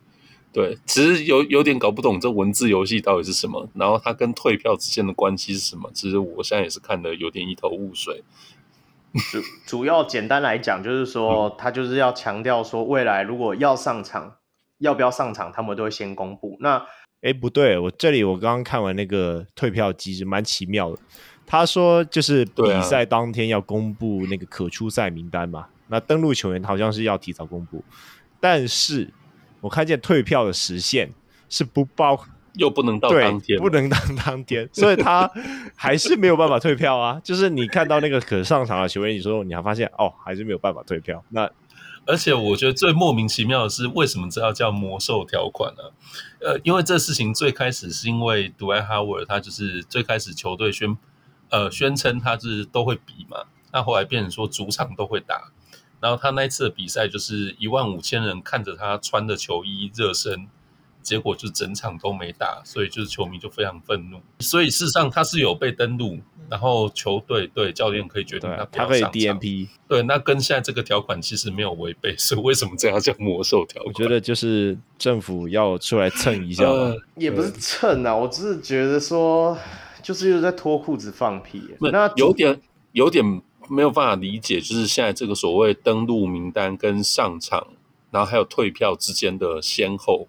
[0.52, 5.90] 对，其实有有点搞不懂这文字游戏到底是什么，然后它跟退票之间的关系是什么？
[5.92, 8.24] 其实我现在也是看得有点一头雾水。
[9.30, 14.36] 主主要简单来讲，就是说他就是要强调说，未来如果要上场，
[14.78, 16.56] 要不要上场，他们都会先公布。
[16.60, 16.86] 那
[17.26, 20.98] 哎，不对，我这里我刚刚看完那个退票机制，蛮奇妙的。
[21.44, 27.82] 他说就是比赛当天要公布那个可出赛名单嘛，啊、那登录球员好像是要提早公布，
[28.38, 29.12] 但是
[29.60, 31.10] 我看见退票的时限
[31.48, 32.16] 是不包，
[32.54, 35.28] 又不能到当天，不能当当天， 所以他
[35.74, 37.20] 还是没有办法退票啊。
[37.24, 41.50] 就是你看到那个可上场的球员，你说你还发现哦，还是没有办法退票，那。
[42.06, 45.82] 而且我觉得最莫名其妙的是，为什么这要叫魔兽条款呢？
[46.40, 50.96] 呃，因为这事情最开始是因为 d w a y Howard 他就是最开始球队宣
[51.50, 55.50] 呃宣称他是都会比嘛，那后来变成说主场都会打，
[56.00, 60.48] 然后他那一次的比赛就是一万五千人看着他穿的球衣热身，
[61.06, 66.18] 结果就整场都没打，所以就是球迷就非常愤怒，所以事实上他是有被登录，
[66.50, 69.68] 然后球队对教练可以决定他不要他可以 DNP。
[69.86, 73.94] 对，那跟现在这个条款其实没有违背， 所以为什么这样叫魔兽条款？
[73.94, 79.56] 我觉得就是政府要出来蹭一下，呃，也不是蹭啊，我只是觉得说，
[80.02, 81.62] 就是又在脱裤子放屁。
[81.78, 83.24] 那有点有点
[83.68, 87.68] 没有办法理解，就是现在这个所谓登录名单跟上场，
[88.10, 90.26] 然后还有退票之间的先后，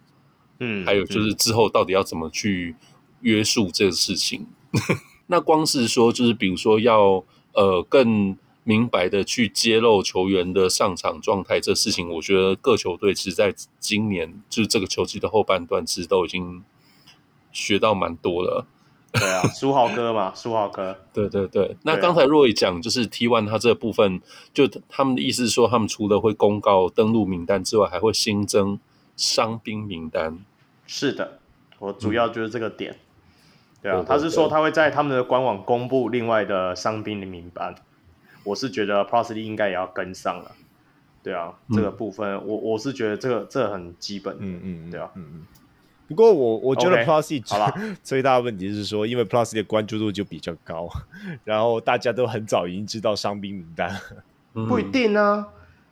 [0.60, 2.76] 嗯，还有就是之后到底要怎么去
[3.22, 4.48] 约束这个事情。
[5.28, 16.64] 那光是说，就是比如说要呃更明白的去揭露球员的上场状态，这事情，我觉得各球队其实在今年就是这个球季的后半段，其实都已经
[17.52, 18.66] 学到蛮多了。
[19.14, 20.98] 对啊，书豪哥嘛，书豪哥。
[21.14, 21.78] 对对对。
[21.84, 24.22] 那刚才若伟讲，就是 T One 他这部分，
[24.54, 28.80] 就他们的意思是说，他们除了会公告登录名单之外，还会新增
[29.18, 30.40] 伤兵名单。
[30.86, 31.40] 是的，
[31.80, 32.94] 我主要就是这个点。
[32.94, 32.98] 嗯
[33.80, 37.76] 对啊，他是说他会在他们的官网公布另外的伤兵的名单，
[38.44, 40.52] 我是觉得 Plus League 应该也要跟上了。
[41.22, 44.36] 对啊，嗯、这个部分我我是觉得这个这个、很基本。
[44.40, 45.48] 嗯嗯，对啊，嗯嗯。
[46.08, 50.90] 不过我我觉得 Plus League、okay, 好了，最大的问题是说，因为 Plus 的关注度就比较高，
[51.44, 53.96] 然后大家都很早已经知道伤兵名单。
[54.54, 55.48] 不一定啊，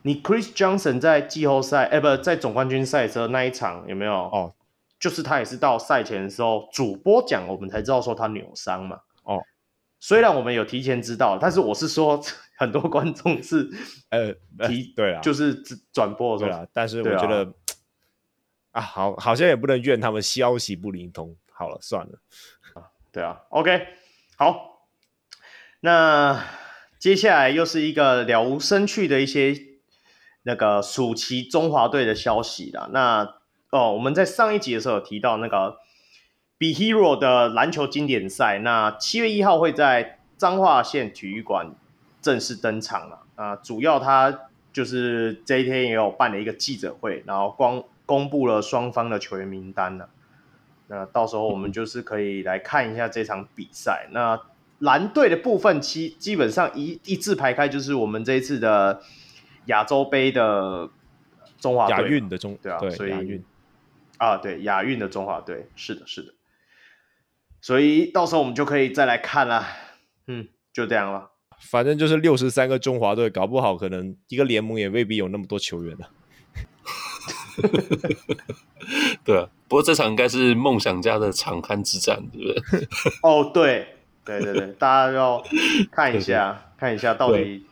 [0.06, 4.14] 你 Chris Johnson 在季后赛哎，不在总冠军赛的时候那一场有没有？
[4.14, 4.54] 哦。
[4.98, 9.02] 就是他也是到赛前的时候，主播讲我们才知道说他扭伤嘛。
[9.24, 9.44] 哦，
[10.00, 12.20] 虽然我们有提前知道，但是我是说
[12.56, 13.70] 很多观众是
[14.10, 14.32] 呃
[14.68, 15.54] 提对啊，就是
[15.92, 17.44] 转播的时候，但是我觉得
[18.72, 21.36] 啊，啊，好好像也不能怨他们消息不灵通。
[21.52, 22.20] 好了，算了，
[23.12, 23.88] 对啊，OK，
[24.38, 24.88] 好，
[25.82, 26.44] 那
[27.00, 29.54] 接下来又是一个了无生趣的一些
[30.46, 33.36] 那个暑期中华队的消息了，那。
[33.72, 35.72] 哦，我们在上一集的时候有提到那个
[36.58, 41.76] Be Hero 的篮球经典赛，那七月一号会在彰化县体育馆
[42.22, 43.24] 正式登场了。
[43.36, 50.08] 啊，主要他就是这一天也有办了一个记者会，然后光公布了双方的球员名单了。
[50.88, 54.08] 那到时候我们就是可以来看一下这场比赛。
[54.12, 54.40] 那
[54.80, 59.02] 蓝队的部分基基本上一一字排开，就是我们这一次的
[59.66, 60.90] 亚洲杯的
[61.60, 63.44] 中华队，亚运的中对啊，对所以亚运。
[64.18, 66.34] 啊，对，亚运的中华队，是的，是的，
[67.60, 69.68] 所以到时候我们就可以再来看啦，
[70.28, 71.32] 嗯，就这样了。
[71.60, 76.10] 反正就是六十三个中华队，搞不好可能一个联盟也未必有那么多球员了。
[79.26, 82.62] 对啊，不过这场应该是梦想家的场勘之战，对不对？
[83.22, 85.44] 哦，对，对对对，大家要
[85.92, 87.66] 看一下， 看一下到底。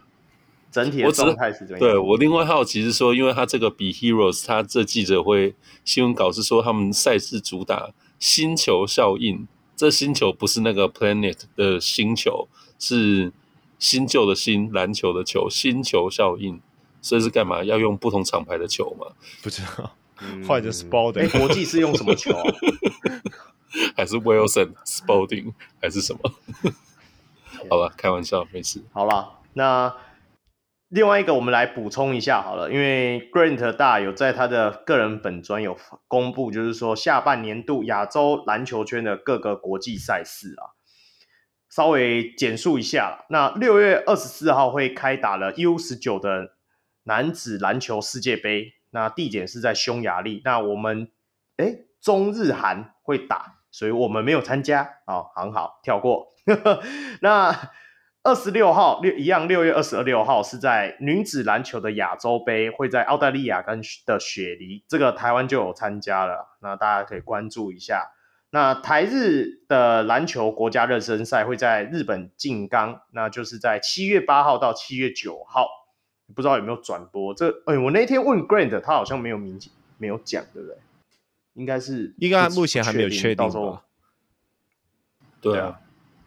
[0.73, 1.79] 整体的状态是怎样？
[1.79, 5.53] 对，我另外好奇是说，因为他这个 Be Heroes，他这记者会
[5.86, 12.47] 新闻稿是说他们赛事主打星球效应，这星球不是那个 planet 的星球，
[12.79, 13.31] 是
[13.77, 16.59] 新旧的新篮球的球，星球效应，
[17.03, 17.63] 所以是干嘛？
[17.63, 19.05] 要用不同厂牌的球吗？
[19.43, 19.95] 不知道，
[20.47, 21.29] 或者是 Spalding？
[21.38, 22.43] 国际是用什么球啊？
[23.95, 26.19] 还是 Wilson Spalding 还是什么？
[27.69, 28.81] 好了，开玩笑，没事。
[28.91, 29.93] 好了，那。
[30.93, 35.75] 另外一个，我们来补充一下好了，因为 Grant 大有在他的个人本专有
[36.08, 40.77] 公布，就是说下半年度亚洲篮球圈的各个国际赛事啊，
[41.67, 43.25] 稍微简述一下。
[43.29, 46.51] 那六月二十四号会开打了 U 十九的
[47.06, 50.43] 男子篮球世界杯，那地点是在匈牙利。
[50.45, 51.10] 那我们
[51.58, 56.27] 诶中日韩会打，所以我们没有参加啊、很好，跳过。
[57.21, 57.71] 那。
[58.23, 68.11] 二十六号六一样，六月二十六号是在女子篮球的亚洲杯，会在澳大利亚跟的雪梨，这个台湾就有参加了，那大家可以关注一下。
[68.51, 75.67] 那台日的篮球国家热身赛会在日本静冈，那就是在七月八号到七月九号，
[76.34, 77.34] 不知道有没有转播？
[77.34, 79.59] 这哎，我那天问 Grant，他好像没有明
[79.97, 80.78] 没有讲，对不对？
[81.55, 83.84] 应该是应该目前还没有确定吧？
[85.41, 85.82] 对啊。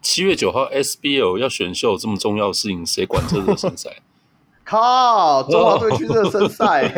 [0.09, 3.91] 七月九号 SBL 要选秀这么重要的事情，谁管这热身赛？
[4.65, 6.89] 靠，中华队去热身赛，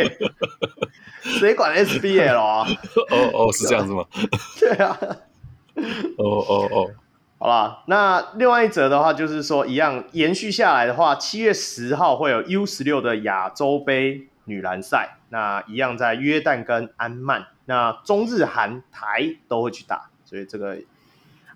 [1.22, 2.68] 谁管 SBL 啊？
[3.10, 4.04] 哦哦，是这样子吗？
[4.60, 4.98] 对啊。
[6.18, 6.90] 哦哦哦，
[7.38, 20.76] 好啦，那另外一则的话，就是说一样延续下来的话，七月十号会有 U 十六的亚洲杯女篮赛，那一样在约旦跟安曼，那中日韩台都会去打，所以这个。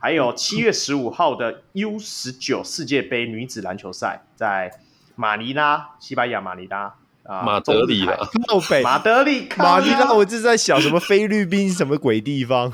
[0.02, 4.68] 还有七月十五号的 U 十九世界杯女子篮球赛，在
[5.14, 6.92] 马尼拉，西班牙马尼拉
[7.22, 12.72] 啊，马德里了，靠北，马德里，马尼拉，我就是在想什么菲律宾什么鬼地方？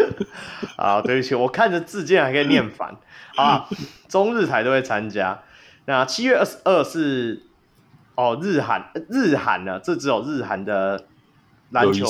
[0.76, 2.94] 啊，对不起，我看着字竟然还可以念反
[3.36, 3.66] 啊！
[4.06, 5.40] 中日台都会参加。
[5.86, 7.42] 那七月二十二是
[8.16, 9.80] 哦，日韩日韩呢？
[9.80, 11.06] 这只有日韩的
[11.70, 12.04] 篮球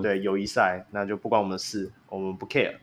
[0.00, 2.76] 对友谊赛，那就不关我们的事，我们不 care。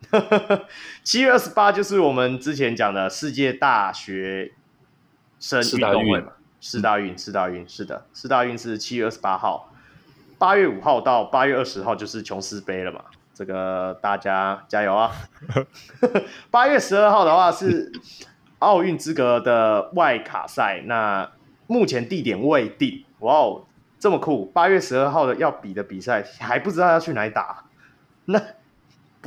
[1.02, 4.52] 七月二十八就是我们之前讲的世界大学
[5.38, 9.70] 生运动会嘛，四大运，四大运是的，四大运是七月二十八号，
[10.38, 15.12] 八月五号到八月二十号就是琼斯杯了嘛，这个大家加油啊！
[16.50, 17.92] 八月十二号的话是
[18.60, 21.30] 奥运资格的外卡赛，那
[21.66, 23.66] 目前地点未定，哇哦，
[23.98, 24.46] 这么酷！
[24.46, 27.64] 八月十二号的要比的比赛还不知道要去哪里打，
[28.24, 28.40] 那。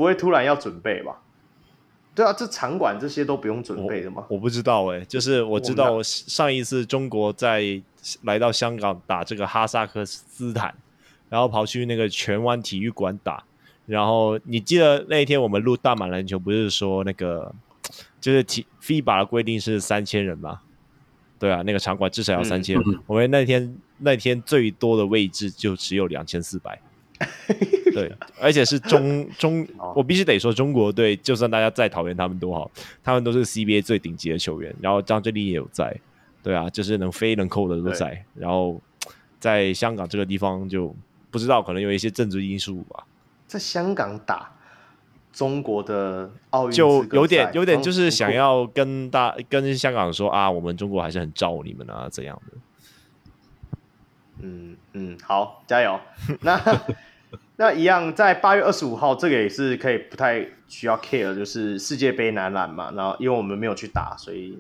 [0.02, 1.22] 不会突然要准备吧？
[2.16, 4.26] 对啊，这场馆这些都不用准备的吗？
[4.30, 7.80] 我，我不知道哎、欸，就是我知道上一次中国在
[8.24, 10.74] 来到香港打这个哈萨克斯坦，
[11.30, 13.44] 然后跑去那个荃湾体育馆打，
[13.86, 17.54] 然后你记得那一天我们录大满篮球，不是说那个
[18.20, 20.62] 就是体 FIBA 的规定是三千人吗？
[21.38, 26.82] 对啊，那个场馆至少要三千人，我们那天那天最多的位置就只有两千四百。
[27.94, 32.70] 对，而且是中 中，我必须得说，中国队就算大家再讨厌他们都好，
[33.04, 34.74] 他们都是 CBA 最顶级的球员。
[34.82, 35.94] 然后张镇麟也有在，
[36.42, 38.24] 对啊，就是能飞能扣的都在。
[38.34, 38.80] 然后
[39.40, 40.96] 在香港这个地方就
[41.30, 43.04] 不知道，可能有一些政治因素吧。
[43.48, 44.54] 在香港打
[45.34, 52.58] 中国的奥运，就有点有点就是想要跟大跟香港说啊，我们中国还是很罩你们啊，这样的。
[54.44, 56.00] 嗯嗯，好，加油。
[56.40, 56.58] 那。
[57.62, 62.92] 那一样，在八月二十五号，这个也是可以不太需要 care，就是世界杯男篮嘛。
[62.96, 64.58] 然后因为我们没有去打，所以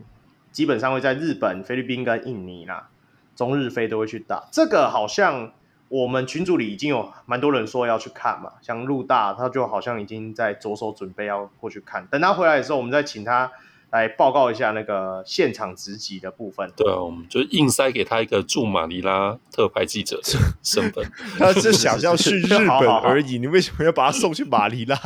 [0.51, 2.89] 基本上会在日本、菲律宾跟印尼啦，
[3.35, 4.43] 中日菲都会去打。
[4.51, 5.51] 这个好像
[5.89, 12.05] 我们群组里已经有蛮多人说要去看嘛，像陆大他就好像已经在着手准备要过去看。
[12.05, 13.51] 等他回来的时候，我们再请他。
[13.91, 16.71] 来报告一下那个现场直击的部分。
[16.77, 21.05] 对啊，我们就硬塞给他一个驻马尼拉特派记者的身份。
[21.37, 24.97] 他是想要去日本而已，你为什么要把他送去马尼拉？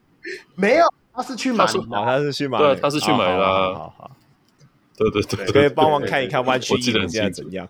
[0.54, 0.84] 没有，
[1.14, 3.46] 他是去马尼拉，他是去马，对，他是去马尼拉。
[3.46, 4.10] 好好好，
[4.96, 7.66] 对对对，可以帮忙看一看湾区一现在怎样。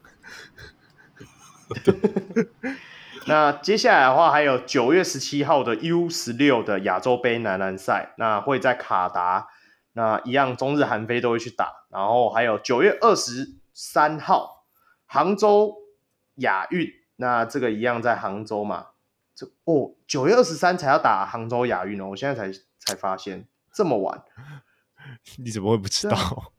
[3.27, 9.49] 那接下来的话，还有九月十七号的 U 十六的亚洲杯男篮赛，那会在卡达。
[9.97, 14.67] 那一样，中日韩非都会去打，然后还有九月二十三号
[15.07, 15.75] 杭州
[16.35, 16.87] 亚运，
[17.17, 18.89] 那这个一样在杭州嘛？
[19.35, 24.23] 这哦，九月二十三才要打杭州亚运哦，我现在才才发现这么晚，
[25.43, 26.53] 你怎么会不知道？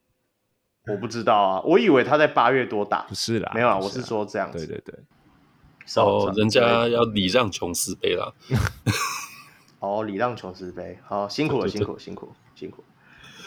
[0.90, 8.32] 我不知道啊，我以为他在八月多打，不是啦，没有啊，啊我是说这样子，对对对，哦，人家要礼让琼斯杯啦，
[9.80, 12.32] 哦，礼让琼斯杯，好辛苦了，辛苦辛苦。
[12.58, 12.82] 辛苦。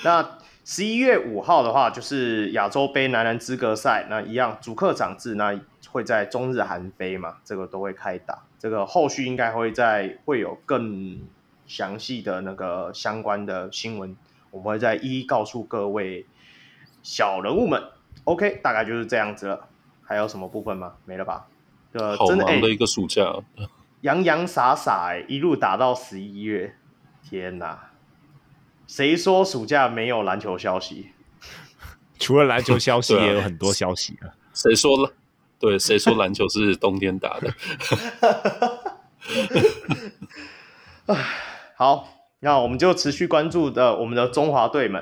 [0.03, 5.59] 那十一月五号的话，就是亚洲杯男篮资格赛，那一样主客场制，那
[5.89, 8.43] 会在中日韩非嘛，这个都会开打。
[8.57, 11.19] 这个后续应该会在会有更
[11.67, 14.15] 详细的那个相关的新闻，
[14.51, 16.25] 我们会再一一告诉各位
[17.03, 17.83] 小人物们。
[18.23, 19.67] OK，大概就是这样子了。
[20.03, 20.93] 还有什么部分吗？
[21.05, 21.47] 没了吧？
[21.93, 23.23] 呃，好忙的一个暑假，
[23.57, 23.67] 欸、
[24.01, 26.75] 洋洋洒洒、欸，一路打到十一月，
[27.23, 27.90] 天哪！
[28.91, 31.11] 谁说暑假没有篮球消息？
[32.19, 34.27] 除了篮球消息，也有很多消息啊。
[34.53, 35.13] 谁说了？
[35.57, 37.53] 对，谁说篮球是冬天打的？
[41.77, 42.05] 好，
[42.41, 45.01] 那我们就持续关注的我们的中华队们。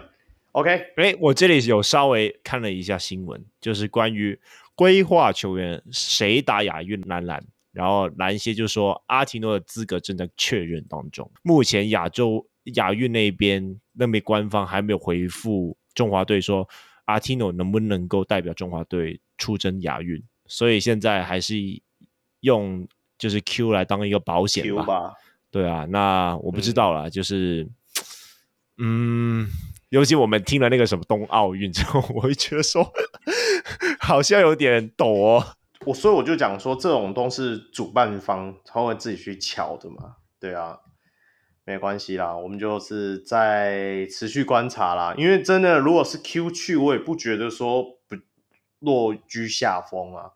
[0.52, 4.40] OK，哎，我这里有稍微看了一下新闻，就是关于
[4.76, 12.46] 规划球员谁打亚运男篮，然后篮协就说阿提诺的资格正在确认当中，目前亚洲。
[12.76, 16.68] 亚运那边那边官方还没有回复中华队说
[17.06, 21.56] 阿提诺能不能够代表中华队出征亚运，所以现在还是
[22.42, 22.88] 用
[23.18, 24.84] 就是 Q 来当一个保险吧。
[24.84, 25.14] 吧
[25.52, 27.68] 对啊，那我不知道啦，嗯、就是
[28.78, 29.48] 嗯，
[29.90, 32.88] 尤其我们听了那个什么冬奥运之后， 我会觉得说
[34.00, 35.56] 好像有点抖哦。
[35.86, 40.18] 我所以我就讲说，这种都是主办方他会自己去敲的嘛。
[40.40, 40.78] 对啊。
[41.70, 45.14] 没关系啦，我们就是在持续观察啦。
[45.16, 48.16] 因为真的，如果是 Q 去，我也不觉得说不
[48.80, 50.32] 落居下风啊。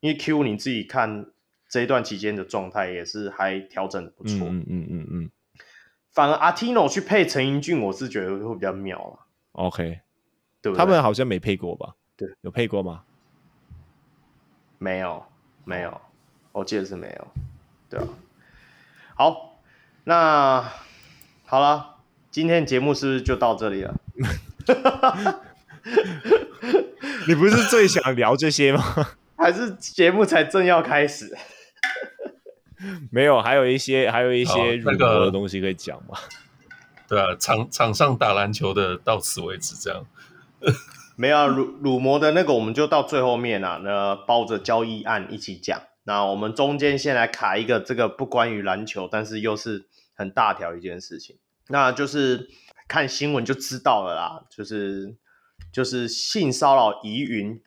[0.00, 1.26] 因为 Q 你自己看
[1.68, 4.48] 这一段期间的状态也是还调整的不错。
[4.48, 5.30] 嗯嗯嗯嗯。
[6.10, 9.26] 反而阿提诺去配陈英俊，我是觉得会比较妙了。
[9.52, 10.00] OK，
[10.60, 10.74] 对？
[10.74, 11.94] 他们好像没配过吧？
[12.16, 13.04] 对，有配过吗？
[14.78, 15.24] 没有，
[15.64, 16.00] 没有，
[16.50, 17.28] 我记得是没有。
[17.88, 18.08] 对啊。
[19.14, 19.53] 好。
[20.04, 20.70] 那
[21.46, 21.96] 好了，
[22.30, 23.94] 今天节目是不是就到这里了？
[27.26, 28.82] 你不是最想聊这些吗？
[29.36, 31.34] 还是节目才正要开始？
[33.10, 36.18] 没有，还有一些还有一些乳牛的东西可以讲吗？
[37.08, 40.04] 对啊，场场上打篮球的到此为止，这样。
[41.16, 45.80] 没有啊，乳乳魔的那个，我们就到最后面啊，那包着交易案一起讲。
[46.06, 51.38] 那我们中间先来卡一个这个不关于篮球，但是又是很大条一件事情，
[51.68, 52.50] 那就是
[52.86, 55.16] 看新闻就知道了啦，就是
[55.72, 57.62] 就是性骚扰疑云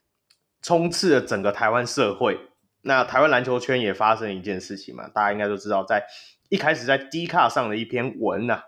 [0.62, 2.40] 充斥了整个台湾社会。
[2.84, 6.06] 那台湾篮球圈也发生一件事情嘛，大家应该都知道，在
[6.50, 8.64] 一开始在 D 卡上的一篇文啊，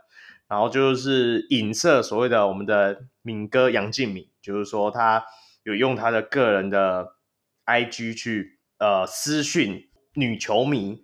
[0.48, 5.24] 然后就是影射所谓的我们的敏哥杨敬敏，就是说他
[5.62, 7.14] 有用他的个人的
[7.68, 8.59] IG 去。
[8.80, 11.04] 呃，私讯女球迷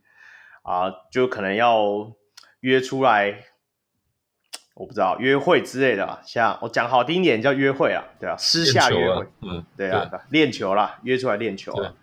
[0.64, 2.14] 啊、呃，就可能要
[2.62, 3.44] 约出来，
[4.76, 11.94] 我不知道约会之类的，像我讲好听一点叫约会啊，对啊，私下约会，嗯，对啊，练球啦，约出来练球了，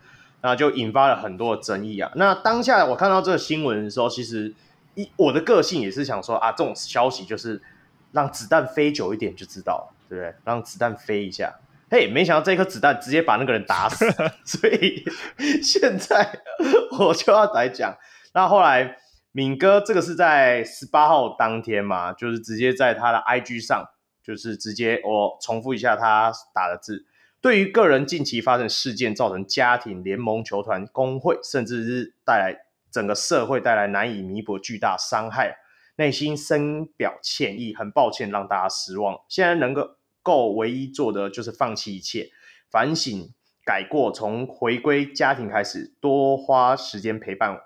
[0.43, 2.13] 那就引发了很多的争议啊。
[2.17, 4.55] 那当下我看到这个新闻的时候，其实
[4.95, 7.63] 一我的个性也是想说啊，这种消息就是
[8.13, 10.35] 让子弹飞久一点就知道了，对不对？
[10.45, 11.55] 让子弹飞一下。
[11.93, 14.07] 嘿，没想到这颗子弹直接把那个人打死，
[14.47, 15.05] 所以
[15.63, 16.41] 现在
[16.99, 17.95] 我就要来讲。
[18.33, 18.97] 那后来
[19.31, 23.85] 敏哥这个是在十八号当天嘛，就是直接在他的 IG 上，
[24.25, 27.05] 就是直接我重复一下他打的字：
[27.43, 32.57] 对于个人近期发生事件造成家庭、联盟、球团、工会，甚至是带来
[32.91, 35.59] 整个社会带来难以弥补巨大伤害，
[35.97, 39.19] 内心深表歉意，很抱歉让大家失望。
[39.29, 39.99] 现在能够。
[40.23, 42.31] 够唯一做的就是放弃一切，
[42.71, 43.29] 反省
[43.65, 47.61] 改过，从回归家庭开始，多花时间陪伴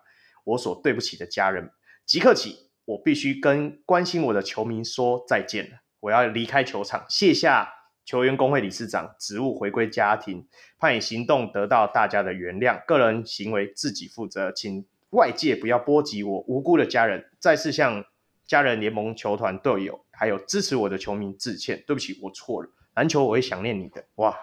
[0.44, 1.70] 我所对不起的家人。
[2.04, 5.78] 即刻起，我必须跟关心我的球迷说再见了。
[6.00, 7.68] 我要离开球场，卸下
[8.04, 10.46] 球员工会理事长职务，回归家庭，
[10.78, 12.84] 盼以行动得到大家的原谅。
[12.86, 17.24] 个人行为自己负责，请外界不要波及我无辜的家人。
[17.40, 18.04] 再次向
[18.46, 20.00] 家人、联盟、球团、队友。
[20.18, 22.70] 还有支持我的球迷致歉，对不起，我错了。
[22.94, 24.02] 篮球我会想念你的。
[24.14, 24.34] 哇，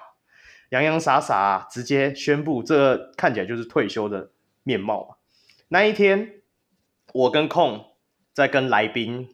[0.69, 4.29] 洋洋洒洒，直接宣布，这个看起来就是退休的
[4.61, 5.15] 面貌嘛。
[5.69, 6.41] 那一天，
[7.11, 7.93] 我跟控
[8.33, 9.29] 在跟来宾，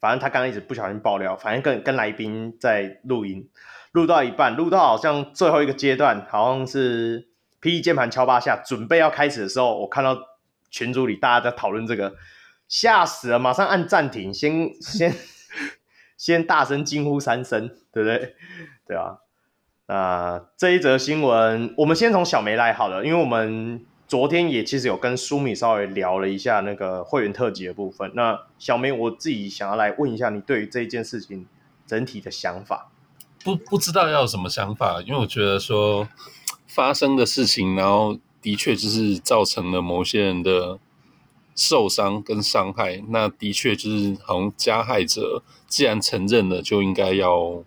[0.00, 3.48] 反正他刚刚一直不小心爆料，反正跟跟来宾在录音，
[3.92, 7.28] 录到一半，录到好像最后一个阶段，好像是
[7.60, 10.18] P E 键盘敲八下，准备要开始的时候，我看到
[10.68, 12.16] 群组里大家在讨论这个，
[12.68, 15.14] 吓死了，马上按暂停，先 先。
[16.18, 18.34] 先大声惊呼三声，对不对？
[18.88, 19.18] 对啊，
[19.86, 28.10] 那这一则新闻，我们先从小梅来好了，因为我们昨天也其实有跟舒米稍微聊了一下那个会员特辑的部分。
[28.14, 31.46] 那小梅，我自己想要来问一下你对于这件事情
[31.86, 32.90] 整体的想法。
[33.44, 36.08] 不不知道要有什么想法，因为我觉得说
[36.66, 40.78] 发生的事情，然后的确就是造成了某些人的。
[41.56, 47.64] 受伤跟伤害，那的确就是好像加害者既然承认了，就应该要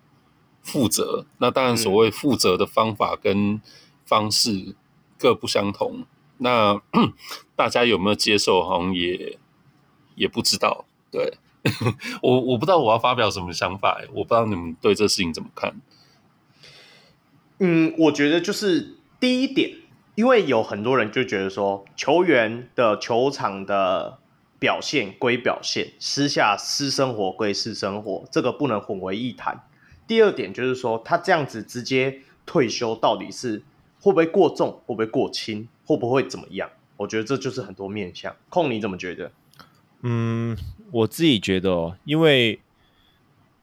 [0.62, 1.26] 负责。
[1.38, 3.60] 那当然，所谓负责的方法跟
[4.06, 4.76] 方式
[5.18, 6.04] 各不相同。
[6.38, 6.80] 那
[7.56, 9.38] 大家有没有接受，好像也
[10.14, 10.84] 也不知道。
[11.10, 11.34] 对
[12.22, 15.80] 我，我不知道我要发表什么想法，我不知道你们对这事情怎么看。
[17.58, 19.72] 嗯，我觉得就是第一点。
[20.20, 24.18] 因为有很多人就觉得说，球员的球场的
[24.58, 29.64] 表现归表现，私下私生活归私生活，这个不能混为一谈。
[30.06, 33.62] 第二点就是说，他这样子直接退休，到底是
[33.98, 36.68] 会不会过重，会不会过轻，会不会怎么样？
[36.98, 38.36] 我觉得这就是很多面向。
[38.50, 39.32] 控你怎么觉得？
[40.02, 40.54] 嗯，
[40.92, 42.60] 我自己觉得哦，因为。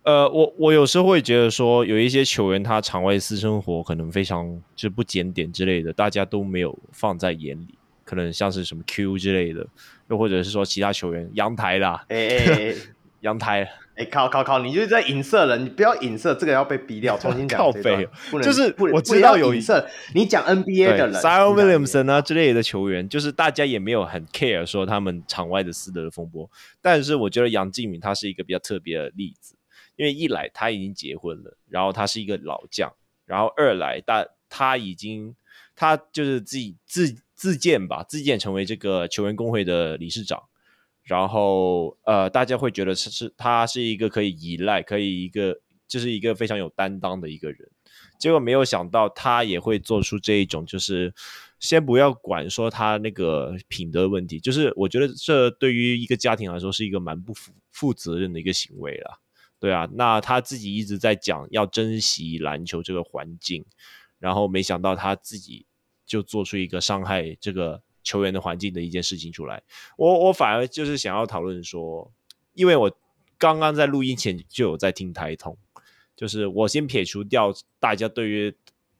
[0.07, 9.67] 呃，我我有时候会觉得说，有一些球员他场外私生活可能非常就不检点之类的，大家都没有放在眼里，可能像是什么 Q 之类的，
[10.09, 12.75] 又或者是说其他球员阳台啦，哎哎哎，
[13.19, 13.63] 阳台，
[13.95, 17.59] 哎、欸、靠靠靠，你就是在影射人，你不要影射，这个要被逼掉，重新讲。
[17.59, 18.07] 靠北，
[18.41, 19.85] 就是我知道有影射，
[20.15, 26.49] 你讲 NBA 的人，Sion Williamson 啊之类的球员，就是大家也没有很 care 说他们场外的私德的风波，
[26.81, 29.55] 但是我觉得杨敬敏他是一个比较特别的例子。
[29.97, 32.89] 因为一来他已经结婚了，然后他是一个老将，
[33.25, 35.35] 然后二来他他已经
[35.75, 40.41] 他就是自己自自荐吧，自荐成为这个球员工会的理事长，
[41.03, 47.69] 然后呃大家会觉得是是他是一个可以依赖，可以一个就是一个非常有担当的一个人，
[48.19, 51.13] 结果没有想到他也会做出这一种就是
[51.59, 59.19] 先不要管说他那个品德问题，就是我觉得这对于一个家庭来说是一个蛮不负负责任的一个行为了。
[59.59, 63.65] 对啊，那他自己一直在讲要珍惜篮球这个环境，
[64.19, 65.65] 然后没想到他自己
[66.05, 69.63] 就做出一个伤害这个球员的环境的一件事情出来。
[69.97, 72.11] 我我反而就是想要讨论说，
[72.53, 72.95] 因为我
[73.39, 75.57] 刚刚在录音前就有在听台通，
[76.15, 78.55] 就是我先撇除掉大家对于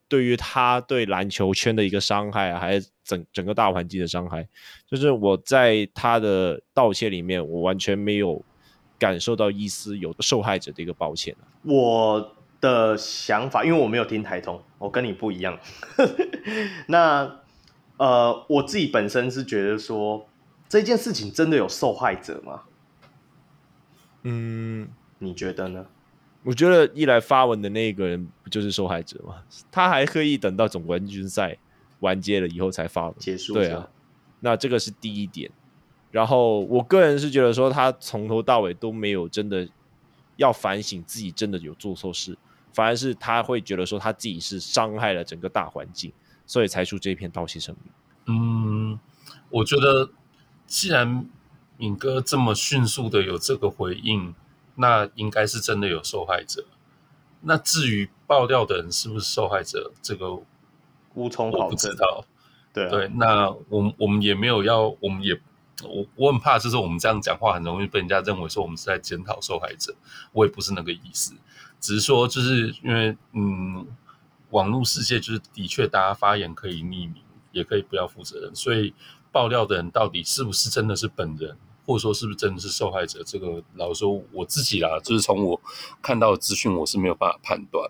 [0.07, 4.49] 对于他对篮球圈的一个伤害，还是整整个大环境的伤害，
[4.87, 8.43] 就是我在他的道歉里面，我完全没有。
[8.99, 11.35] 感受到一丝有受害者的一个抱歉。
[11.63, 15.59] 我的想法，因为我没有听台通，我跟你不一样。
[16.87, 17.39] 那
[17.97, 20.27] 呃，我自己本身是觉得说，
[20.67, 22.61] 这件事情真的有受害者吗？
[24.23, 24.87] 嗯，
[25.19, 25.85] 你觉得呢？
[26.43, 29.43] 我觉得一来发文的那个人不就是受害者吗？
[29.71, 31.57] 他还刻意等到总冠军赛
[31.99, 33.89] 完结了以后才发文结束，对啊，
[34.39, 35.51] 那这个是第一点。
[36.09, 39.67] 然后我个人是觉得说，他从头到尾都没有真的
[40.37, 42.37] 要反省自己真的有做错事，
[42.71, 46.11] 反而是他会觉得说他自己是伤害了整个大环境，
[46.45, 47.93] 所以才出这篇道歉声明。
[48.27, 48.99] 嗯，
[49.49, 50.09] 我觉得
[50.65, 51.25] 既然
[51.75, 54.33] 敏哥这么迅速的有这个回应，
[54.75, 56.65] 那应该是真的有受害者。
[57.41, 60.39] 那至于爆料的人是不是受害者，这个
[61.15, 61.65] 无从考证。
[61.65, 62.25] 我不知道。
[62.73, 65.37] 对啊，对，那我们我们也没有要，我们也。
[65.83, 69.93] 我我很怕，就是我们这样讲话，很容易被人家认为说我们是在检讨受害者。
[70.31, 71.33] 我也不是那个意思，
[71.79, 73.85] 只是说，就是因为嗯，
[74.49, 77.15] 网络世界就是的确，大家发言可以匿名，
[77.51, 78.55] 也可以不要负责任。
[78.55, 78.93] 所以
[79.31, 81.55] 爆料的人到底是不是真的是本人，
[81.85, 85.61] 或者说是不是真的是受害者，这个老实说我自己啦，就是从我
[86.01, 87.87] 看到的资讯，我是没有办法判断。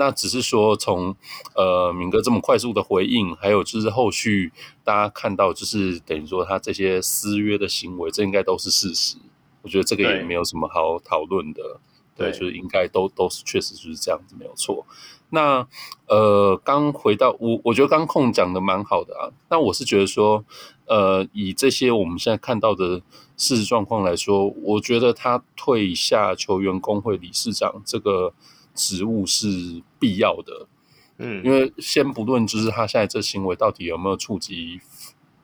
[0.00, 1.16] 那只是说从，
[1.56, 4.52] 呃敏哥这么快速的回应，还有就是后续
[4.84, 9.16] 大家看到，就是等于说他这些私约的行为，这应该都是事实。
[9.60, 11.80] 我觉得这个也没有什么好讨论的，
[12.16, 14.86] 对，对，就是应该都都是确实就是这样子，没有错。
[15.30, 15.66] 那
[16.06, 19.34] 呃，刚回到我，我觉得刚控讲的蛮好的啊。
[19.50, 20.44] 那我是觉得说，
[20.86, 23.02] 呃，以这些我们现在看到的
[23.36, 28.32] 事实状况来说，我觉得他退下球员工会理事长这个。
[28.78, 30.68] 职务是必要的，
[31.18, 34.80] 嗯，因为先不论就是他现在这行为到底有没有触及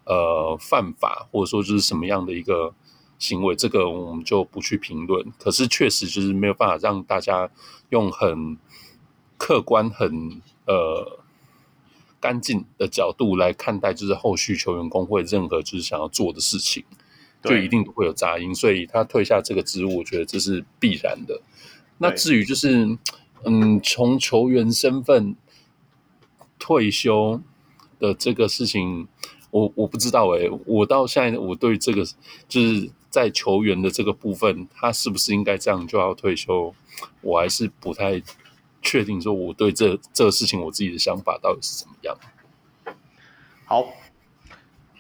[0.05, 2.73] 呃犯法，或者说就是什么样的一个
[3.19, 5.33] 行为，这个我们就不去评论。
[5.37, 7.51] 可是确实就是没有办法让大家
[7.91, 8.57] 用很
[9.37, 11.19] 客观、很呃
[12.21, 16.85] 干净的角度来看待，就是后续球员工会任何就是想要做的事情，
[17.43, 18.55] 就一定会有杂音。
[18.55, 21.43] 所以他退下这个职务，我觉得这是必然的。
[21.99, 22.97] 那至于就是。
[23.45, 25.37] 嗯，从球员身份
[26.59, 27.41] 退休
[27.99, 29.07] 的这个事情，
[29.51, 32.05] 我我不知道哎、欸，我到现在我对这个
[32.49, 36.75] 就是在球员的这个部分，他是不是应该这样就要退休，
[37.21, 38.23] 我还是不太
[38.83, 39.21] 确定。
[39.21, 42.17] 说我对这这个事情我自己的想法到底是怎么样？
[43.67, 43.87] 好，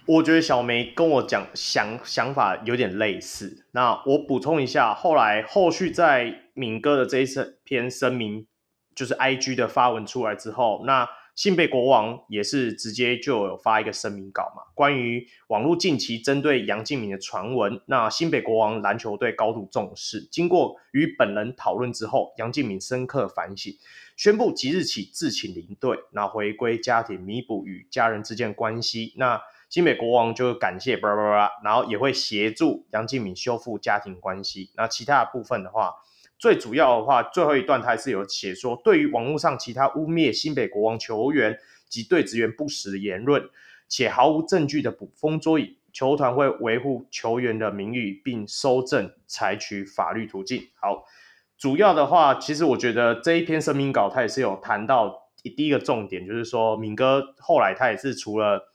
[0.06, 3.64] 我觉得小梅跟我讲想想法有点类似。
[3.72, 6.40] 那我补充一下，后来后续在。
[6.56, 7.26] 敏哥的这一
[7.64, 8.46] 篇声明，
[8.94, 23.76] 就是 IG 的发文出来之后，那新北国王也是直接就有发一个声明稿嘛，关于网络近期针对杨敬敏的传闻，那新北国王篮球队高度重视，经过与本人讨论之后，杨敬敏深刻反省，
[24.16, 29.12] 宣布即日起自请离队，那回归家庭，弥补与家人之间关系。
[29.16, 29.42] 那
[29.74, 34.70] 新北国王就感谢巴拉巴拉，然后也会协助杨敬敏修复家庭关系。
[34.76, 35.92] 那其他部分的话。
[36.38, 41.58] 最主要的话，最后一段他还是有写说，对于网络上其他污蔑新北国王球员
[41.88, 43.42] 及队职员不实的言论，
[43.88, 50.68] 且毫无证据的捕风捉影，球团会维护球员的名誉，并收证，采取法律途径。
[50.80, 51.04] 好，
[51.58, 58.73] 主要的话，其实我觉得这一篇声明稿他也是有谈到第一个重点，就是说敏哥后来他也是除了，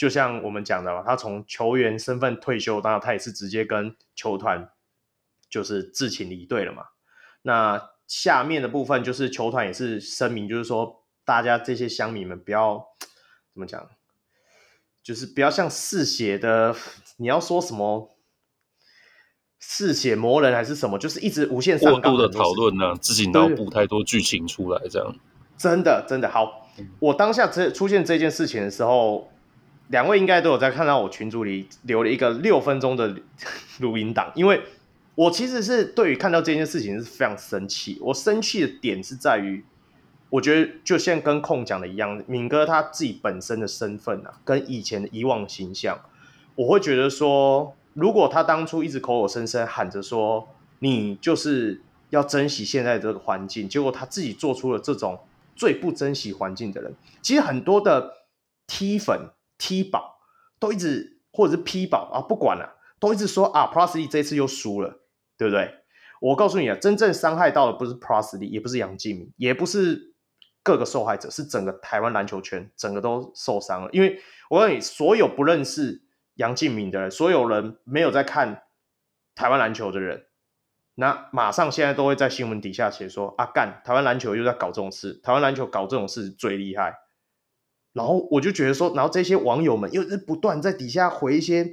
[0.00, 4.70] 就像我们讲的，他从球员身份退休，当然他也是直接跟球团
[5.50, 6.84] 就是自请离队了嘛。
[7.42, 12.82] 那下面的部分就是球团也是声明，就是说大家这些乡民们不要
[13.52, 13.90] 怎么讲，
[15.02, 16.74] 就是不要像嗜血的，
[17.18, 18.16] 你要说什么
[19.58, 25.14] 嗜血魔人还是什么，就是一直无限上过度的讨论呢，自己脑补太多剧情出来，这样
[25.58, 26.70] 真的真的好。
[27.00, 29.30] 我当下这出现这件事情的时候，
[29.90, 33.14] 两位应该都有在看到我群组里留了一个六分钟的
[33.78, 34.60] 录音档，因为。
[35.16, 37.98] 我其实是对于看到这件事情是非常生气。
[38.00, 39.62] 我生气的点是在于，
[40.30, 46.00] 我觉得就像跟控讲的一样，敏哥他自己本身的身份啊，跟以前的以往形象，
[46.54, 55.18] 我会觉得说，如果他当初一直口口声声喊着说你就是要珍惜现在这个环境，结果他自己做出了这种
[55.54, 58.14] 最不珍惜环境的人，其实很多的
[58.66, 59.28] T 粉、
[59.60, 60.18] T 宝
[60.58, 65.02] 都一直，或者是 P 宝啊，不管了，都一直说啊，Plus Lee 这次又输了，
[65.36, 65.74] 对不对？
[66.20, 70.14] 我告诉你啊，真正伤害到的不是 Plus Lee，也不是杨敬敏，也不是
[70.62, 73.90] 各个受害者，是整个台湾篮球圈，整个都受伤了。
[73.92, 76.02] 因为我告诉你，所有不认识
[76.34, 78.64] 杨敬敏的人，所有人没有在看
[79.34, 80.26] 台湾篮球的人，
[80.94, 86.94] 那马上现在都会在新闻底下写说啊，干台湾篮球又在搞这种事，台湾篮球搞这种事最厉害。
[87.92, 91.72] 然后我就觉得说，然后这些网友们又是不断在底下回一些。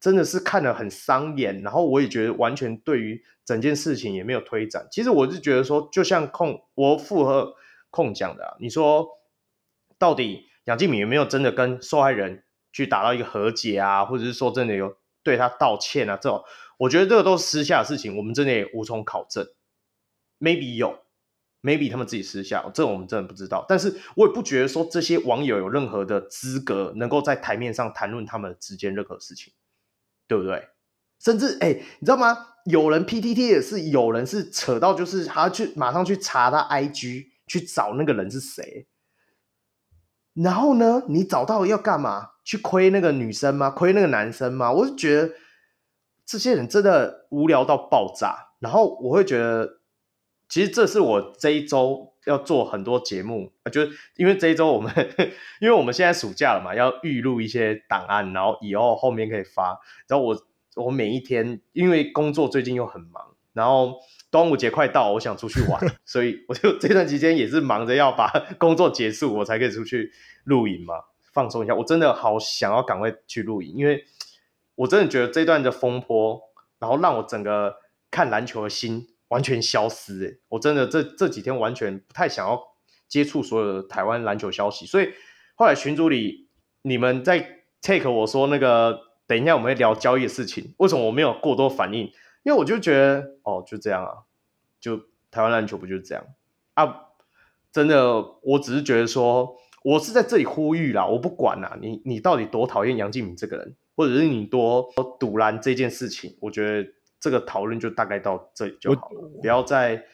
[0.00, 4.86] 真的是看得很伤眼，然后我也觉得完全对于整件事情也没有推展。
[4.90, 7.54] 其实我是觉得说，就像控我附和
[7.88, 9.08] 控讲的，你说
[9.98, 16.18] 到底杨敬敏有没有真的跟受害人去达到一个和解啊，或者是说真的有对他道歉啊？
[16.18, 16.44] 这种
[16.76, 19.46] 我觉得这个都是私下的事情，我们真的也无从考证。
[20.38, 20.98] Maybe 有
[21.64, 23.66] ，Maybe 他们自己私下，这我们真的不知道。
[23.68, 29.52] 但是我也不觉得说这些网友有任何的资格能够在台面上谈论他们之间任何事情。
[30.26, 30.68] 对不对？
[31.20, 32.34] 甚至哎，你知道吗？
[32.64, 38.88] 有人 PTT 也是有人是扯到，就是他去马上去查他 IG 去找那个人是谁。
[40.32, 42.30] 然后呢，你找到要干嘛？
[42.42, 43.68] 去亏那个女生吗？
[43.68, 44.72] 亏那个男生吗？
[44.72, 45.34] 我就觉得
[46.24, 48.54] 这些人真的无聊到爆炸。
[48.60, 49.80] 然后我会觉得，
[50.48, 54.92] 其实这是我这一周要做很多节目，就是因为这一周我们，
[55.60, 59.80] 因为我们现在暑假了嘛，要预录一些档案，然后以后后面可以发。
[60.06, 63.94] 然后我我每一天因为工作最近又很忙，然后
[64.30, 68.28] 端午节快到，我想出去玩， 所以我就这段期间也是忙着要把
[68.58, 70.12] 工作结束，我才可以出去
[70.44, 70.94] 露营嘛，
[71.32, 71.74] 放松一下。
[71.74, 74.04] 我真的好想要赶快去露营，因为
[74.76, 76.40] 我真的觉得这段的风波，
[76.78, 77.76] 然后让我整个
[78.10, 79.08] 看篮球的心。
[79.34, 80.38] 完全消失哎！
[80.48, 82.62] 我真的这这几天完全不太想要
[83.08, 85.10] 接触所有的台湾篮球消息，所以
[85.56, 86.46] 后来群组里
[86.82, 92.02] 你们在 take 我说那个，等一下我们会聊交易的事情，为什么我没有过多反应？
[92.44, 94.12] 因为我就觉得哦，就这样啊，
[94.80, 94.98] 就
[95.32, 96.24] 台湾篮球不就是这样
[96.74, 97.08] 啊？
[97.72, 106.88] 真的，我只是觉得说，我是在这里呼吁啦，我不管啦，你你到底多讨厌杨敬敏这个人，或者是你多赌烂这件事情，我觉得。
[107.24, 110.04] 这个讨论就大概到这里就好了，不要再。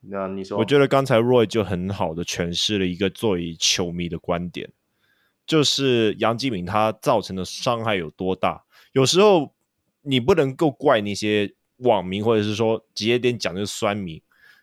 [0.00, 4.72] 那你说，我觉得刚才 Roy 就很好的诠释了一个作为球迷的观点，
[5.46, 8.64] 就是杨敬敏他造成的伤害有多大。
[8.90, 9.54] 有时候
[10.02, 14.20] 你不能够怪那些网民，或者是说直接点讲就是酸民，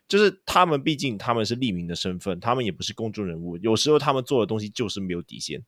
[0.09, 5.63] 就是他们毕竟他们是匿名的身份，他们也不是公众人物，有时候他们做的东西就是没有底线。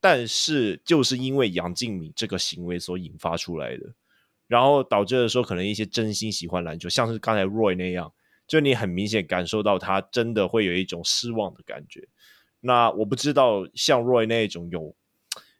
[0.00, 3.92] 但是就是因为杨敬敏这个行为所引发出来的。
[4.46, 8.12] 然后导致的说，可能一些真心喜欢篮球，像是刚才 Roy 那样，
[8.46, 12.06] 就你很明显感受到他真的会有一种失望的感觉。
[12.60, 14.94] 那我不知道像 Roy 那种有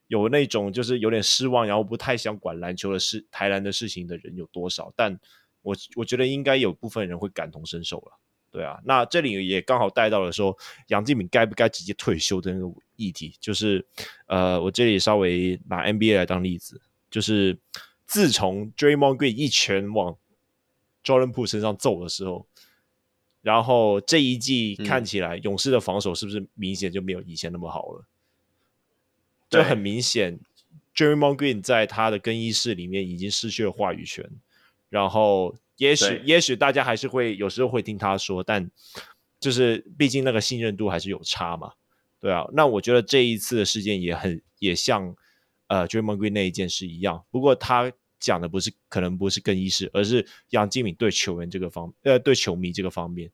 [0.09, 4.93] 有那种就是有点失望，然后不太想管篮球的事、台篮的事情的人有多少？
[4.95, 5.18] 但
[5.62, 8.18] 我我觉得应该有部分人会感同身受了。
[8.51, 10.57] 对啊，那这里也刚好带到了说
[10.89, 13.85] 杨敬敏该不该直接退休的那个议题，就是
[14.26, 16.78] 呃，我这里稍微拿 NBA 来当例子，
[17.11, 17.59] 就是。
[18.07, 20.16] 自从 Draymond Green 一拳往
[21.02, 22.46] Jordan Poole 身上揍的时候，
[23.42, 28.05] 然后这一季看起来勇士的防守是不是明显就没有以前那么好了？
[28.05, 28.07] 嗯、
[29.50, 30.38] 就很明显
[30.94, 34.30] ，Draymond Green 在他的更衣室里面已经失去了话语权。
[34.90, 38.70] 然后也许也许大家还是会有时候会听他说，但
[39.40, 41.72] 就是毕竟那个信任度还是有差嘛。
[42.20, 45.16] 对啊，那我觉得这一次的事件也很也像。
[45.75, 53.29] 呃，Draymond Green 那一件事一样，不过他讲的不是可能不是更衣室，而是杨敬敏对球员这个方，呃，对球迷这个方面。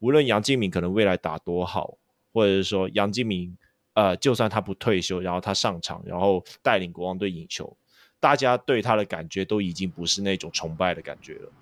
[0.00, 1.96] 无论杨敬敏可能未来打多好，
[2.32, 3.56] 或者是说杨敬敏，
[3.94, 7.76] 呃，就算他不退休，然后他上场，然后带领国王队赢球，
[8.18, 11.52] 大家对他的感觉都已经不是那种崇拜的感觉了。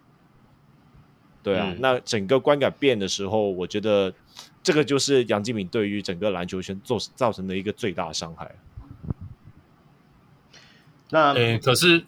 [1.42, 4.14] 对啊，嗯、那整个观感变的时候，我觉得
[4.62, 8.50] 这个就是杨敬敏对于整个篮球圈做造成的一个最大伤害。
[11.10, 12.04] 那诶、欸，可是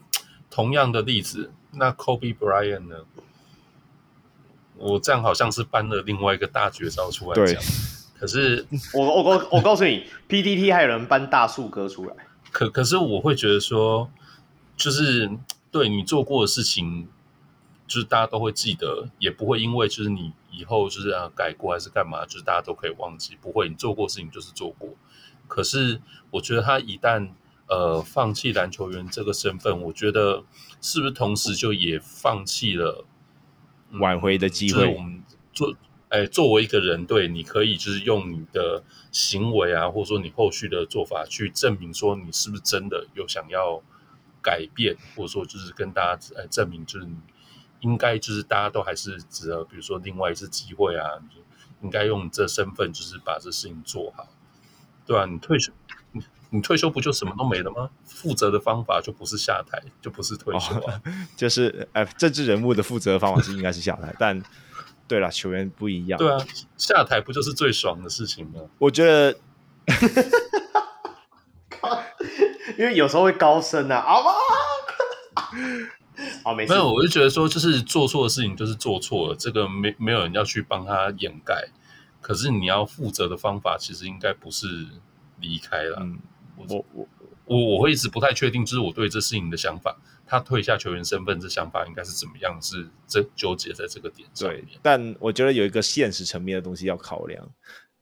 [0.51, 2.96] 同样的例子，那 Kobe Bryant 呢？
[4.76, 7.61] 我这样好像是搬了另外一个大绝招出来讲。
[7.61, 7.66] 对
[8.18, 12.14] 可是 我我告我告诉你，PTT 还有人搬大树哥出来。
[12.51, 14.11] 可可是我会觉得说，
[14.76, 15.30] 就是
[15.70, 17.09] 对你做过的事情，
[17.86, 24.90] 就是大家都会记得，也不会因为就是你以后就是啊改过还是干嘛，就是大家都可以忘记，不会，你做过事情就是做过。
[25.46, 27.28] 可是我觉得他一旦
[27.69, 30.45] 呃放弃篮球员这个身份，我觉得
[30.81, 33.05] 是不是同时就也放弃了
[33.93, 34.81] 挽回的机会？
[34.81, 35.75] 就是我们做
[36.11, 43.83] 哎，作为一个人，队，你可以就是用你的行为啊，或者说你后续的做法去证明说你是不是真的有想要
[44.41, 47.14] 改变，或者说就是跟大家哎证明就是你
[47.81, 51.43] 应该就是大家都还是值得，比如说另外一次机会啊，你
[51.83, 54.27] 应该用这身份就是把这事情做好，
[55.05, 55.75] 对啊，你退休，
[56.51, 57.90] 你你退休不就什么都没了吗？
[58.05, 64.40] 负责的方法就不是下台，就不是退休啊，哦、 就是哎，政治人物的负责的方法是应该是下台， 但。
[65.07, 66.18] 对了，球员不一样。
[66.18, 66.36] 对啊，
[66.76, 68.61] 下台不就是最爽的事情吗？
[68.76, 69.34] 我觉得，
[72.76, 74.30] 因为有时候会高升啊，好吗？
[76.44, 76.72] 好，没事。
[76.74, 81.68] 没有，我就觉得说，就是做错的事情就是做错了，这个没没有人要去帮他掩盖。
[82.20, 84.88] 可是你要负责的方法，其实应该不是
[85.40, 85.96] 离开了。
[86.03, 86.18] 嗯，
[86.69, 87.09] 我我
[87.45, 89.99] 我我会一直不太确定，就是我对这事情的想法。
[90.31, 92.61] 他退下球员身份，这想法应该是怎么样？
[92.61, 94.63] 是这纠结在这个点上面。
[94.63, 97.51] 对，但我觉得有一个现实层面的东西要考量，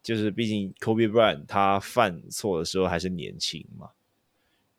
[0.02, 3.90] 就是毕竟 Kobe Bryant 他犯错的时候还是年轻嘛。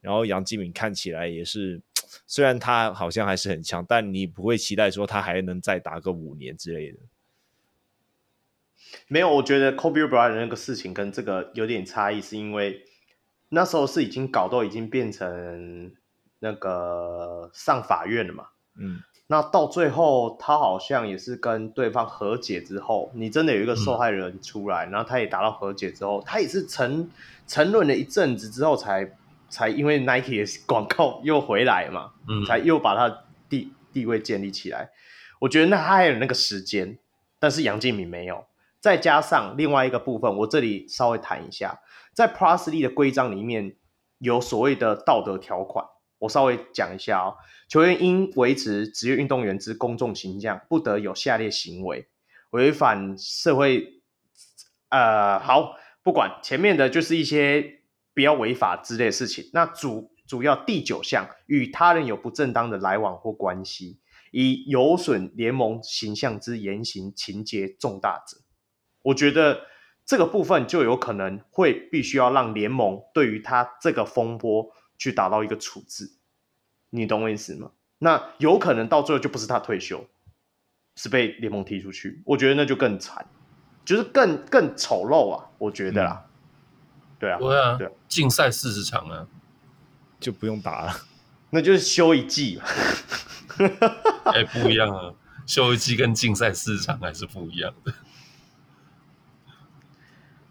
[0.02, 1.82] 然后杨敬敏看起来也是，
[2.26, 7.00] 虽然他好像还是很强，但你不会期待说他还能再打个五年之类的。
[9.08, 12.86] 没有，我觉得 Kobe Bryant 那个事情跟这个有点差异，是因为
[13.50, 15.92] 那时候是已经搞到已经变成。
[16.40, 18.46] 那个上法院了嘛？
[18.80, 27.10] 嗯，那到最后他好像也是跟对方和解之后，你真的有一个受害人出来，嗯、然后他也达到和解之后，他也是沉
[27.48, 29.12] 沉沦了一阵子之后才，才
[29.50, 34.92] 才因为 Nike 的 广告又回来嘛，嗯，才又把他地地位建立起来。
[35.40, 37.00] 我觉得那他还有那个时间，
[37.40, 38.46] 但是杨敬敏没有。
[38.80, 41.80] 再加上另外一个部分，我这里稍微谈一下，
[42.18, 43.76] 在 Plusly 的规章里面
[44.18, 45.86] 有所谓的道德条款。
[46.18, 47.38] 我稍微讲一下哦，
[47.70, 52.08] 球员应维持职业运动员之公众形象，不得有下列行为
[52.50, 54.02] 违反社会。
[54.90, 57.82] 呃，好，不管前面的就是一些
[58.16, 59.52] 不要违法之类的事情。
[59.54, 64.00] 那主主要第九项，与他人有不正当的来往或关系，
[64.32, 68.38] 以有损联盟形象之言行情节重大者，
[69.04, 69.68] 我觉得
[70.08, 74.72] 这个部分就有可能会必须要让联盟对于他这个风波。
[75.00, 76.12] 去达到一个处置，
[76.90, 77.70] 你懂我意思吗？
[78.00, 80.04] 那有可能到最后就不是他退休，
[80.96, 82.20] 是被联盟踢出去。
[82.26, 83.24] 我觉得那就更惨，
[83.86, 85.46] 就是更更丑陋啊！
[85.60, 86.32] 我觉得啦，嗯、
[87.20, 89.28] 对啊，对啊，对啊，禁赛四十场啊，
[90.20, 90.96] 就不用打了，
[91.52, 92.60] 那就是休一季。
[93.60, 95.14] 哎、欸，不一样啊，
[95.46, 97.94] 休一季跟禁赛四十场还是不一样的。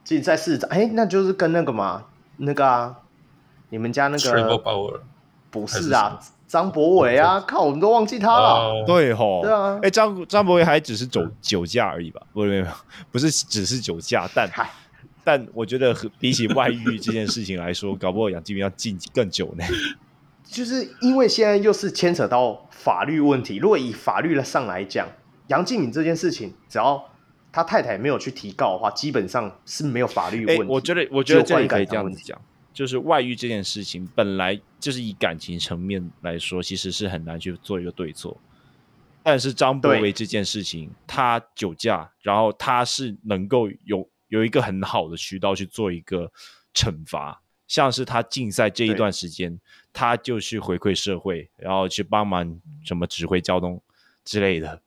[0.06, 2.04] 禁赛四十场，哎、欸，那就是跟那个嘛，
[2.38, 2.96] 那个啊。
[3.68, 4.92] 你们家那个
[5.50, 8.84] 不是啊，张博伟啊，靠，我们都忘记他了。
[8.86, 12.22] 对吼，对啊，哎，张张博伟还只是酒酒驾而已吧？
[12.32, 12.66] 不是没有，
[13.10, 14.48] 不是只是酒驾，但
[15.24, 19.64] 但我觉得比起外遇这件事情来说，搞不好杨敬敏要禁更久呢。
[20.46, 25.08] 就是因为现在又是牵扯到法律问题，如果以法律上来讲，
[25.48, 27.04] 杨敬敏这件事情，只要
[27.56, 30.64] 他太太没有去提告的话，基本上是没有法律问题。
[30.64, 32.38] 我觉得，我觉得这里可以这样子讲。
[32.74, 38.38] 就是外遇这件事情，本来就是以感情层面来说，其实是很难去做一个对错。
[39.22, 46.30] 但是张博伟这件事情，他酒驾，然后他是能够有有一个很好的渠道去做一个
[46.74, 49.58] 惩罚，像是他禁赛这一段时间，
[49.94, 53.82] 他就去回馈社会，然后去帮忙什么指挥交通
[54.26, 54.82] 之类的。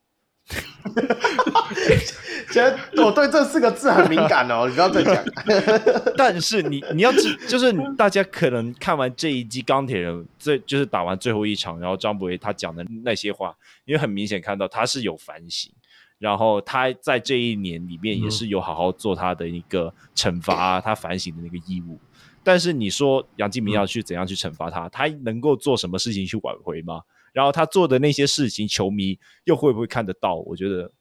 [2.48, 5.24] 其实我对这四个字很敏感哦，你不要再讲。
[6.18, 15.72] 但是你你要知，就是大家可能看完这一季钢铁人，最就是打完最后一场，然后张博伟他讲的那些话，因为很明显看到他是有反省，
[16.18, 22.00] 然后他在这一年里面也是有好好做他的一个惩罚，他反省的那个义务。
[22.44, 27.02] 但是你说杨敬明要去怎样去惩罚他，他能够做什么事情去挽回吗？
[27.34, 30.36] 然后他做的那些事情，球迷又会不会看得到？
[30.36, 30.92] 我觉得。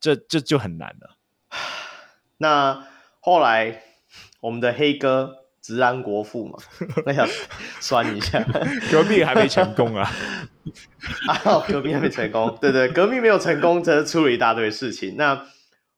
[0.00, 1.18] 这这就很难了。
[2.38, 2.86] 那
[3.18, 3.82] 后来
[4.40, 6.56] 我们的黑哥直安国父嘛，
[7.04, 7.26] 那想
[7.82, 8.40] 酸一下，
[8.92, 10.08] 革命还没成功啊！
[11.26, 15.16] 啊，革命还没成功，对对，革命没有成功，则出了一大堆事情。
[15.16, 15.48] 那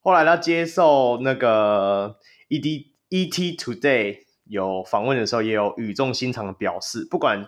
[0.00, 2.16] 后来他接受那个
[2.48, 7.46] ED ET Today 有访问的时候，也有语重心长的表示，不管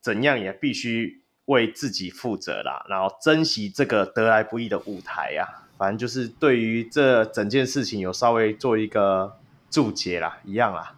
[0.00, 1.19] 怎样，也必须
[1.50, 5.66] 为自己负责啦，然后珍惜这个得来不易的舞台啊。
[5.76, 9.38] 反正就是对于这整件事情有稍微做一个
[9.70, 10.94] 注解啦，一样啦，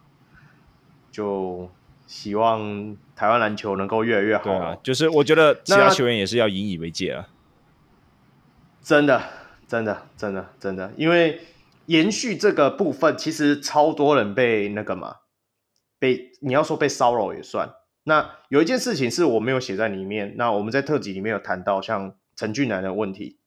[1.09, 1.69] 就
[2.05, 4.43] 希望台湾篮球能够越来越好。
[4.43, 7.27] 对啊，就是我觉得其他球员也是要引以为戒啊。
[8.81, 9.23] 真的，
[9.67, 11.39] 真的，真的，真的，因为
[11.85, 15.15] 延续这个部分，其实超多人被那个嘛，
[15.97, 17.73] 被你要说被骚扰也算。
[18.05, 23.39] 那有一件事情是我没有写在里面，那我们在特辑里面有谈到，像陈俊南的问题，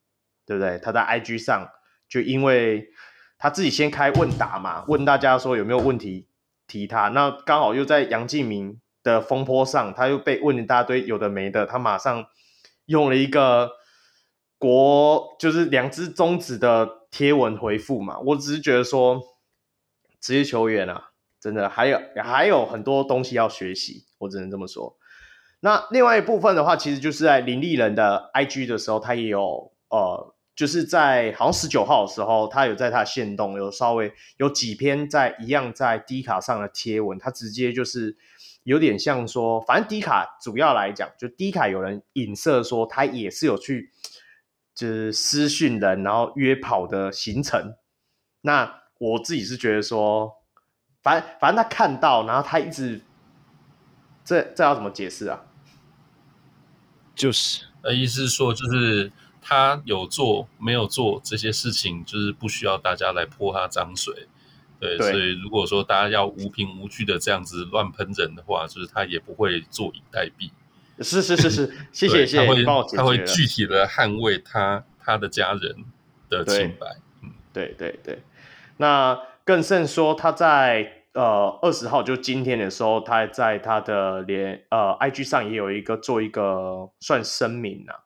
[0.47, 0.79] 对不对？
[0.79, 1.69] 他在 IG 上
[2.09, 2.89] 就因为
[3.37, 6.29] 他自己先开问答嘛，问大家说有没有问题
[6.67, 12.27] 提他，那刚好又在杨敬明的风波上，他又被问一大堆有的没的，他马上
[12.87, 13.73] 用了一个
[14.59, 18.19] 国就是两只中指的贴文回复嘛。
[18.21, 19.21] 我只是觉得说
[20.19, 21.11] 职业球员啊。
[21.47, 24.99] 真的还有还有很多东西要学习，我只能这么说。
[25.61, 38.17] 那另外一部分的话，其实就是在林立人的 IG 的时候，他也有呃，就是在好像十九号的时候，他有在他的限动有稍微有几篇在一样在 D 卡上的贴文，他直接就是
[38.65, 43.93] 有点像说，反正 D 卡主要来讲，就 D 卡有人影射说他也是有去
[44.75, 47.77] 就是私讯人，然后约跑的行程。
[48.41, 50.36] 那我自己是觉得说。
[51.07, 53.01] 反正反正他看到，然后他一直，
[54.25, 55.41] 这这要怎么解释啊？
[57.15, 64.27] 就是，呃，意思是说，就是他有做没有做这些事情，就是不需要大家来泼他脏水。
[64.81, 70.51] 对，对，所以如果说大家要无凭无据的这样子乱喷人的话，就是他也不会坐以待毙。
[70.99, 73.03] 是是是是， 谢谢谢谢，帮我解决了。
[73.05, 75.85] 他会具体的捍卫他他的家人
[76.29, 76.97] 的清白。
[77.23, 78.25] 嗯，对对对，
[78.79, 79.17] 那。
[79.47, 88.05] 更甚说，他在呃二十号，就今天的时候，他在他的连呃 IG 上也有一个做一个算声明啊。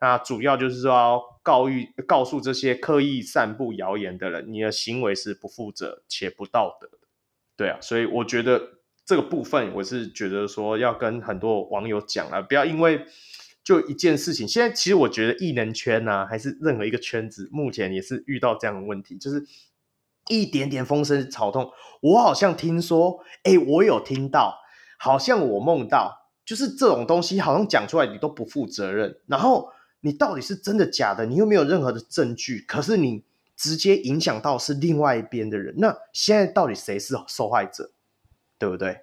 [0.00, 6.98] 那主要就是说告諭告诉这些刻意散布谣言的人，你的行为是不负责且不道德的。
[7.58, 8.60] 对啊，所以我觉得
[9.04, 13.04] 这个部分，我是觉得说要跟很多网友讲啊，不要因为
[13.62, 14.48] 就一件事情。
[14.48, 19.44] 现在其实我觉得艺能圈呐、啊，还是任何一个圈子，目前也是遇到这样的问题，就是。
[20.28, 21.70] 一点点风声草动，
[22.00, 24.58] 我好像听说，哎、欸，我有听到，
[24.98, 29.70] 好像我梦到，就是这种东西，好像讲出来你都不负责任，然后
[30.00, 33.24] 你到底是真的假的，你又没有任何的证据，可是你
[33.56, 37.90] 直接影响到是另外一边的人，那现在到底谁是受害者，
[38.58, 39.00] 对不对？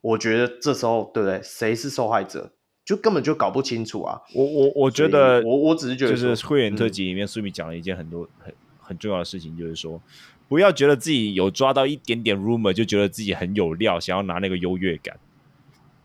[0.00, 1.40] 我觉得这时候，对不对？
[1.42, 2.52] 谁是受害者，
[2.84, 4.22] 就根本就搞不清楚啊！
[4.34, 10.00] 我我我觉得，我我只是觉得，就是会员特辑里面苏米讲了一件很多很很重要的事情，就是说。
[10.48, 15.18] 不要觉得自己有抓到一点点 rumor 就觉得自己很有料，想要拿那个优越感，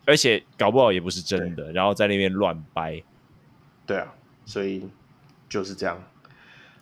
[0.06, 3.04] 而且搞不好也不是真的，然后在那边乱掰。
[3.86, 4.14] 对啊，
[4.46, 4.88] 所以
[5.48, 6.02] 就是这样。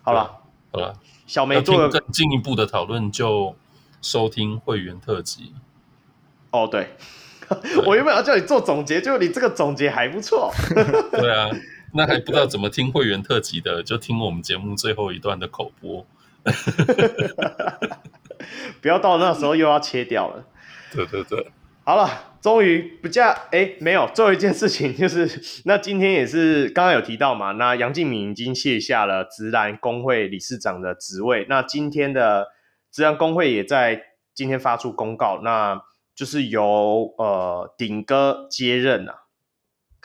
[0.02, 0.40] 好了，
[0.72, 3.54] 好了，小梅做了更进一步的讨论，就
[4.00, 5.52] 收听会员特辑。
[6.50, 6.88] 哦，对，
[7.86, 10.50] 我原本要叫你做总结，就你这个总结还不错。
[11.12, 11.50] 对啊，
[11.92, 16.06] 那还不知道怎么听会员特辑的，就听我们节目最后一段的口播。
[18.80, 20.44] 不要到那时候又要切掉了。
[20.92, 21.52] 对对对，
[21.84, 32.48] 好了，终于不加哎，没有，最后一件事情就是，那今天也是刚刚有提到嘛，那杨敬敏已经卸下了直男工会理事长的职位，那今天的
[32.90, 34.02] 职男工会也在
[34.34, 35.80] 今天发出公告，那
[36.14, 39.14] 就是由呃顶哥接任啊。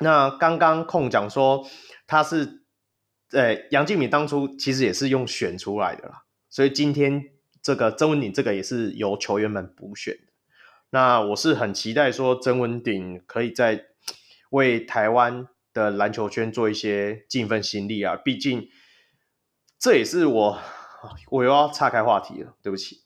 [0.01, 1.65] 那刚刚控讲说
[2.05, 2.63] 他是，
[3.31, 6.24] 呃，杨敬敏当初其实也是用选出来的啦。
[6.55, 7.31] 所以今天
[7.61, 10.31] 这个曾文鼎这个也是由球员们补选的，
[10.91, 13.87] 那我是很期待说曾文鼎可以在
[14.51, 18.69] 为台湾的篮球圈做一些尽一份心力啊，毕竟
[19.77, 20.57] 这也是我
[21.29, 23.01] 我又要岔开话题了，对不起。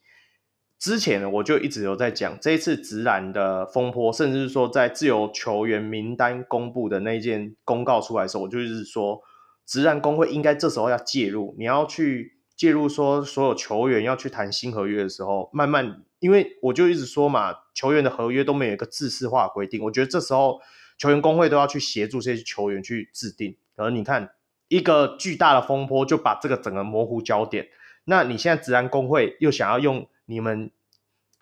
[0.78, 9.20] 之前我就一直有在讲这一次职篮的风波，甚至是说在自由球员名单公布的那件公告出来的时候，我就是说
[9.66, 12.38] 职篮工会应该这时候要介入，你要去。
[12.60, 20.60] 介入说，所有球员要去谈新合约的时候，慢慢，因为我就一直说嘛，球员的合约都没有一个制式化规定，我觉得这时候
[20.97, 23.55] 球员工会都要去协助这些球员去制定。
[23.78, 24.32] 而你看，
[24.68, 27.70] 一个巨大的风波就把这个整个模糊焦点，
[28.03, 30.70] 那你现在职篮工会又想要用你们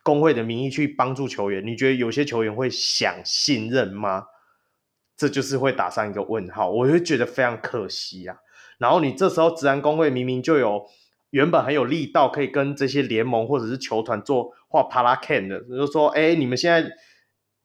[0.03, 4.27] 工会的名义去帮助球员，你觉得有些球员会想信任吗？
[5.17, 8.37] 这就是会打上一个问号，我会觉得非常可惜啊。
[8.77, 10.87] 然后你这时候职篮工会明明就有。
[11.29, 16.89] 原本很有力道，可以跟这些联盟或者是球团做画 para can 的，就是说，哎，你们现在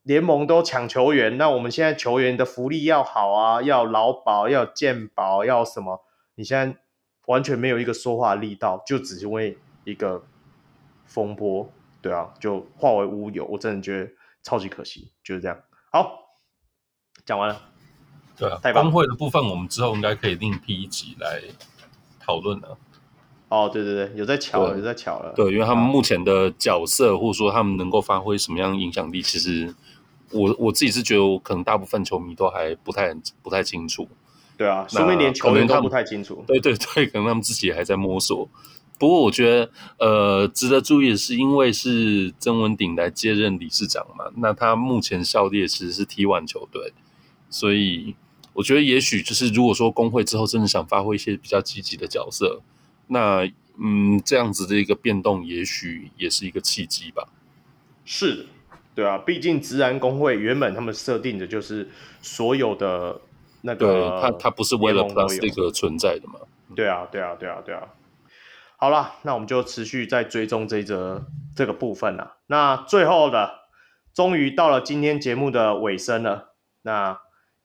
[0.03, 6.05] 联盟都抢球员，那我们现在球员的福利要好啊，要劳保，要健保，要什么？
[6.35, 6.77] 你现在
[7.27, 10.25] 完全没有一个说话力道，就只是因为一个
[11.07, 13.45] 风波，对啊，就化为乌有。
[13.45, 14.11] 我真的觉得
[14.43, 15.57] 超级可惜，就是这样。
[15.93, 16.39] 好，
[17.25, 17.61] 讲完了。
[18.37, 21.43] 对啊，工会的部分我们之后应该可以另辟一集来
[22.19, 22.77] 讨论了。
[23.53, 25.33] 哦，对对对，有在瞧了，有在瞧了。
[25.37, 29.75] 对，因为他们目前的角色，或者说他们能够发挥什么样影响力，其实。
[30.35, 34.09] 我我自己是觉得，我可能大部分球迷都还不太不太清楚。
[34.57, 36.43] 对啊，说明连球员都不太清楚。
[36.47, 38.49] 对对对，可能他们自己也还在摸索。
[38.99, 46.95] 不过我觉得，呃，值得注意的是，因为是曾文鼎来接任理事长嘛，那他目前效力其实是 T1 球队，
[47.51, 48.15] 所以
[48.55, 52.63] 我觉得也许就是如果说工会之后真的想发挥一些比较积极的角色，
[53.13, 53.49] 那
[53.79, 57.29] 嗯，这样子的一个变动，也许也是一个契机吧。
[58.05, 58.47] 是。
[58.95, 61.89] 对啊，毕竟职篮工会原本他们设定的就是
[62.21, 63.19] 所有的
[63.63, 66.35] 那个，对，他他不是为了 Plus 这个存在的嘛？
[66.77, 67.89] 对啊，对啊，对啊，对啊。
[68.77, 71.25] 好了，那我们就持续在追踪这一则
[71.57, 72.37] 这个部分了。
[72.49, 73.61] 那最后的，
[74.13, 76.53] 终于到了今天节目的尾声了。
[76.83, 77.19] 那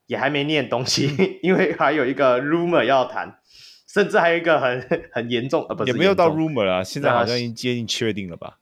[0.05, 3.39] 也还没念东西， 因为还有一个 rumor 要谈，
[3.87, 8.59] 甚至还有一个很 很严重，呃，不是也没有到 rumor 啊，现在好像已经接近确定了吧？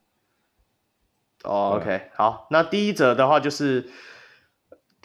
[1.44, 3.88] 哦、oh，OK，好，那第一则的话就是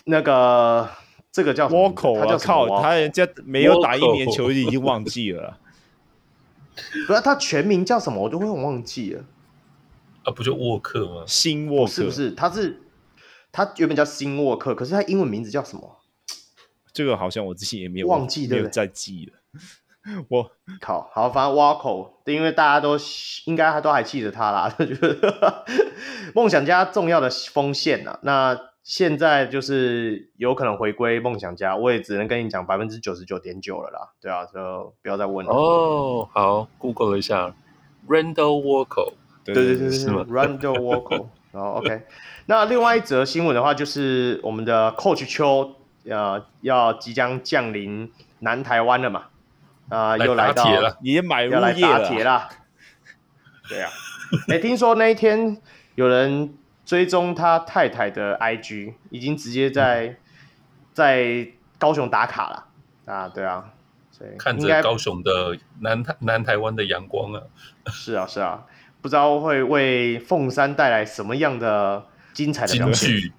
[0.04, 0.88] 那个
[1.30, 5.58] 这个叫什么？Walker，他叫靠，他人家没有打一年球已经忘记了。
[7.06, 8.22] 不是他全名叫什么？
[8.22, 9.24] 我都会忘记了。
[10.24, 11.24] 啊，不就沃克吗？
[11.26, 12.30] 新沃克是不是？
[12.30, 12.80] 他是
[13.52, 15.98] 他原本叫新沃克，可是他英文名字叫什么？
[16.92, 19.60] 这个好像我之前也没有忘记，没有再记了。
[20.28, 22.96] 我靠，好，反正挖口，因为大家都
[23.46, 24.68] 应该还都还记得他啦。
[24.78, 24.84] 就
[26.34, 34.08] 梦想家重要的锋线啊，那现在就是有可能回归梦想家，我也只能跟你讲百分之九十九点九了啦。
[34.20, 35.52] 对啊，就不要再问了。
[35.52, 37.54] 哦，好，Google 了一下
[38.08, 39.12] ，Randall Walker，
[39.44, 42.02] 对对对对，是吗？Randall Walker，然后 OK。
[42.46, 45.76] 那另外一则新闻的话，就是我们的 Coach 邱
[46.08, 49.24] 呃要即将降临南台湾了嘛。
[49.90, 52.48] 啊、呃，又来到来了，也买物业要来打铁了。
[53.68, 53.90] 对啊，
[54.48, 55.60] 哎、欸，听说那一天
[55.94, 60.16] 有人追踪他太太的 IG，已经直接在、嗯、
[60.92, 62.66] 在高雄打卡了
[63.06, 63.28] 啊！
[63.28, 63.72] 对啊，
[64.10, 67.42] 所以看着高雄的南台南台湾的阳光啊，
[67.92, 68.64] 是啊是啊，
[69.00, 72.72] 不知道会为凤山带来什么样的精彩的。
[72.72, 73.32] 金句，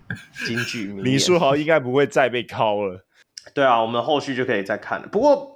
[0.45, 3.06] 金句，李书豪应该不会再被敲了。
[3.54, 5.08] 对啊，我们后续就可以再看了。
[5.08, 5.51] 不过。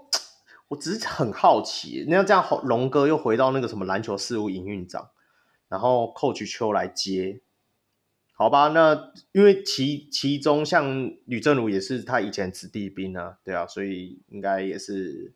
[0.70, 5.10] 我只是很好奇，那这样龙哥又回到那个什么篮球事务营运长，
[5.70, 7.42] 然后 Coach 秋来接，
[8.34, 8.68] 好吧？
[8.70, 15.34] 那因为其其中像吕正如也是他以前子弟兵啊，对啊，所以应该也是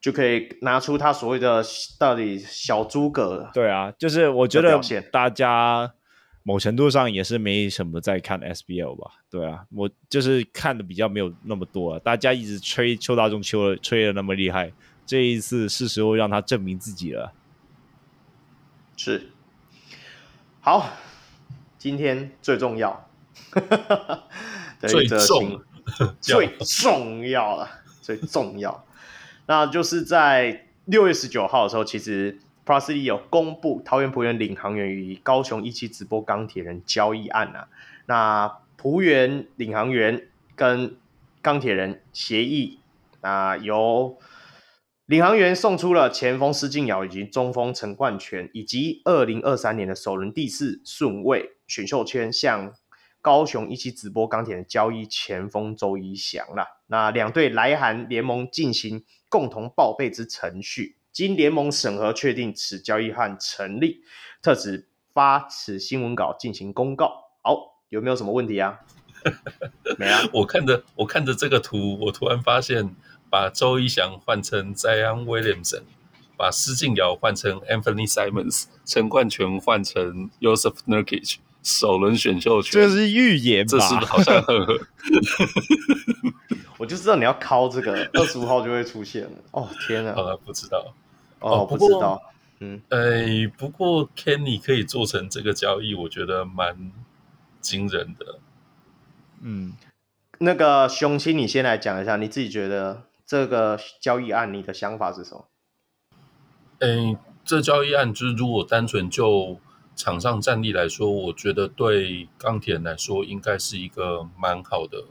[0.00, 1.64] 就可以拿出他所谓的
[1.98, 3.50] 到底小诸葛。
[3.52, 4.80] 对啊，就是我觉得
[5.10, 5.94] 大家。
[6.48, 11.98] 某程度上也是没什么在看 SBL 吧，对啊，我就是看的比较没有那么多啊。
[11.98, 14.72] 大家一直吹邱大中秋了，吹的那么厉害，
[15.04, 17.32] 这一次是时候让他证明自己了。
[18.96, 19.32] 是，
[20.60, 20.88] 好，
[21.78, 23.10] 今天最重要，
[24.78, 25.60] 最重，
[26.22, 27.68] 最重要了，
[28.00, 28.86] 最重要，
[29.46, 32.38] 那就是在六月十九号的时候，其实。
[32.66, 37.68] Plus 有公布桃园璞园领航员与高雄一期直播钢铁人交易案啊，
[38.06, 40.96] 那璞园领航员跟
[41.40, 42.80] 钢铁人协议
[43.20, 44.18] 啊，由
[45.04, 52.74] 领航员送出了前锋施晋尧以及中锋陈冠泉，以及二零二三年的首轮第四顺位选秀权向
[53.22, 56.82] 高雄一期直播钢铁人交易前锋周一翔了。
[56.88, 60.96] 那两队来函联盟进行共同报备之程序。
[61.16, 64.02] 经联盟审核，确定此交易案成立，
[64.42, 67.10] 特此发此新闻稿进行公告。
[67.42, 68.80] 好，有没有什么问题啊？
[69.96, 70.20] 没啊。
[70.34, 72.94] 我看着我看着这个图，我突然发现，
[73.30, 75.84] 把周一翔换成 Zion Williamson，
[76.36, 83.70] 把施敬尧换成 Anthony Simons，陈冠泉换成 Joseph Nurkic，首轮选秀权，这是预言吧？
[83.70, 84.78] 这是不是好像很合？
[86.76, 89.30] 我就知道你要敲这个，二十五号就会出现了。
[89.52, 90.14] 哦，天哪！
[90.14, 90.94] 好了，不知道。
[91.48, 92.20] 哦，不知道，
[92.60, 96.90] 嗯，哎，不过 Kenny 可以做成这个交易，我觉得蛮
[97.60, 98.38] 惊人的。
[99.40, 99.74] 嗯，
[100.38, 105.46] 那个熊青，你先来讲一下，你自己觉得这个交易案，你的想法是什么？
[106.80, 109.60] 哎，这交易案就是如果单纯就
[109.94, 115.04] 场上战力来说，我觉得对钢铁人来说应该是一个蛮好的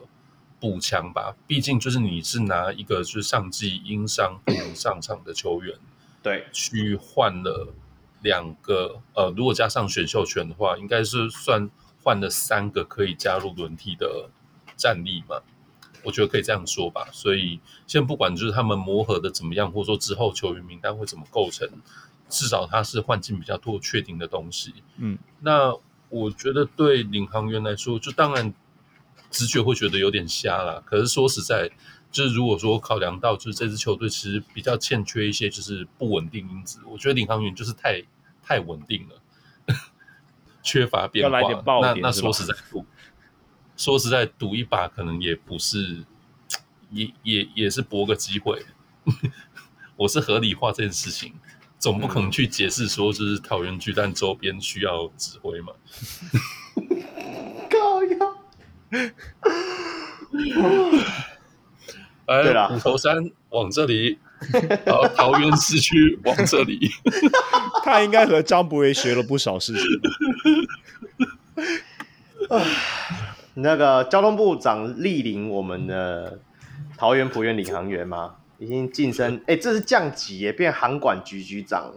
[0.59, 1.35] 步枪吧。
[1.47, 5.75] 毕竟就是你是拿一个就是上季因伤不能上场的球员，
[6.26, 7.72] 对，去换了
[8.23, 11.69] 两个呃，如果加上选秀权的话，应该是算
[12.02, 14.31] 换了三个可以加入轮替的
[14.76, 15.43] 战力嘛。
[16.03, 17.07] 我觉得可以这样说吧。
[17.11, 21.69] 所以先不管就是他们磨合的怎么样，或者说之后球员名单会怎么构成。
[22.27, 25.77] 至少他是换进比较多确定的东西，嗯，那
[26.10, 28.52] 我觉得对领航员来说，就当然
[29.30, 30.81] 直觉会觉得有点瞎啦。
[30.88, 31.69] 可是说实在，
[32.15, 38.01] 就是如果说考量到就是这支球队其实比较欠缺一些就是不稳定因子，我觉得领航员就是太
[38.41, 39.21] 太稳定了，
[40.63, 41.41] 缺乏变化。
[41.81, 42.85] 那那说实在赌，
[43.75, 46.05] 说实在赌一把可能也不是，
[46.89, 48.65] 也也也是搏个机会。
[49.97, 51.33] 我是合理化这件事情。
[51.77, 55.73] 总不可能去解释说，就是桃园巨蛋周边需要指挥嘛？
[57.69, 58.37] 高腰。
[62.26, 64.18] 对了，虎头山往这里，
[64.85, 66.89] 然后桃园市区往这里。
[67.84, 69.84] 他应该和张博伟学了不少事情。
[73.56, 76.39] 那个交通部长莅临我们的
[76.97, 78.35] 桃园璞园领航员吗？
[78.57, 81.93] 已经晋升，哎、欸，这是降级耶，变航管局局长，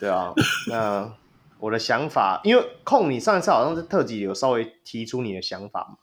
[0.00, 0.32] 对啊。
[0.68, 1.12] 那
[1.58, 5.96] 我的想法，因为控你上一次好像是特辑有稍微提出你的想法嘛，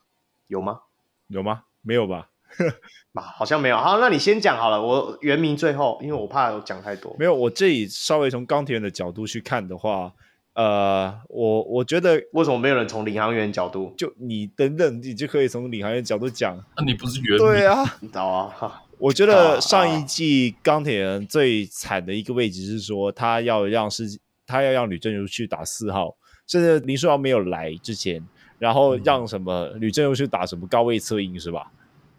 [0.46, 0.80] 有吗？
[1.28, 1.62] 有吗？
[1.82, 2.28] 没有吧？
[3.14, 3.76] 啊，好像没有。
[3.76, 7.14] 好，那你先讲好了，我原名最后，因为我怕我讲太多。
[7.18, 10.12] 没有，我这里稍微从钢铁人的角度去看的话，
[10.54, 13.94] 呃，我我觉得为什么没有人从领航员角度？
[13.96, 16.56] 就你等等，你就可以从领航员角度讲。
[16.76, 17.38] 那、啊、你不是原名？
[17.38, 18.82] 对啊， 你知道啊。
[18.98, 24.04] 我觉得上一季钢铁人最惨的一个位置是说，他要让是，
[24.46, 26.16] 他要让吕正如去打四号，
[26.46, 28.24] 甚至林书豪没有来之前，
[28.58, 31.70] 然后让什么吕正如去打什么高位策应是吧？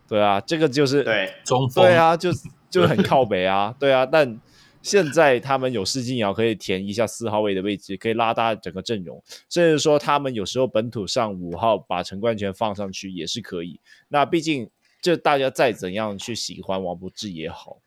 [0.08, 2.30] 对啊，这个就是对中锋，对啊，就
[2.70, 4.06] 就很靠北啊，对啊。
[4.06, 4.40] 但
[4.82, 13.80] 现在他们有施晋尧可以填一下四号位的位置，可以拉大整个阵容，甚至说他们有时候本土上五号把陈冠全放上去也是可以。
[14.08, 14.70] 那毕竟。
[15.02, 17.78] 这大家再怎样去喜欢王柏志也好，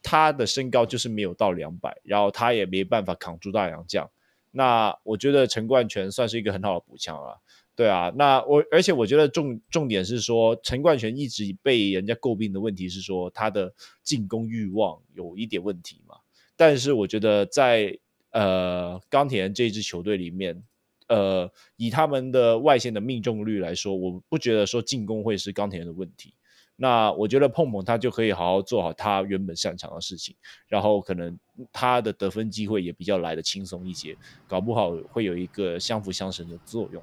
[0.00, 4.08] 他的身高就是没有到两百，然后他也没办法扛住大洋将。
[4.52, 7.40] 那我觉得陈冠全算是一个很好的补强了，
[7.74, 8.12] 对啊。
[8.16, 13.72] 那我而且我觉得重重点是说，陈冠全一直被人家诟病的问题是说他的
[14.02, 16.16] 进攻欲望有一点问题嘛。
[16.56, 17.98] 但是我觉得在
[18.30, 20.62] 呃钢铁人这支球队里面，
[21.08, 26.34] 呃以他们的外线的命中率来说，我不觉得说进攻会是钢铁人的问题。
[26.74, 30.34] 那我觉得碰碰他就可以好好做好他原本擅长的事情，
[30.66, 31.38] 然后可能
[31.70, 34.16] 他的得分机会也比较来得轻松一些，
[34.48, 37.02] 搞不好会有一个相辅相成的作用。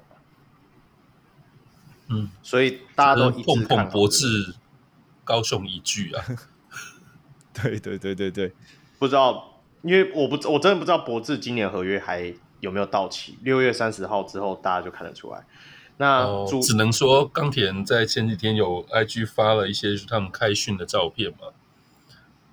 [2.10, 4.54] 嗯，所以大家都一碰碰博智
[5.24, 6.24] 高雄一句啊。
[7.54, 8.52] 对对对对对，
[8.98, 15.44] 不知道，因为我不我真的不知道博智今年合约还有没有到期，六月三十号之后大家就看得出来。
[15.98, 21.48] 那、哦、只能说钢铁人在前几天有 IG 发了一些他们开训的照片嘛，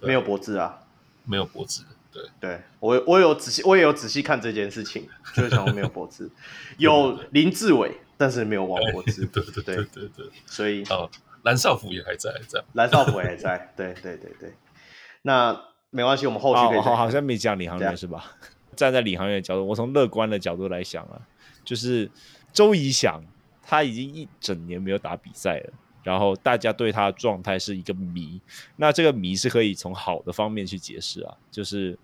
[0.01, 0.79] 没有博智啊，
[1.23, 2.23] 没有博智，对。
[2.41, 6.29] 对，我我有仔细我也有仔细看这件事情，就是想没有博智，
[6.77, 11.09] 有林志伟，但是没有王柏智，对对对对对，对，所以哦，
[11.43, 14.53] 蓝少辅也还在，这样，蓝少辅也还在， 对对对对，
[15.21, 15.57] 那
[15.89, 18.33] 没关系，我们后续可以、哦、好好像没讲领航员是吧？
[18.75, 21.21] 站在领航员的角度，我从乐观的角度来想啊，
[21.63, 22.09] 就是
[22.51, 23.23] 周怡翔。
[23.69, 28.39] 他已经一整年没有打比赛了，然后大家对他的状态是一个谜。
[28.77, 31.99] 那这个谜是可以从好的方面去解释啊，就是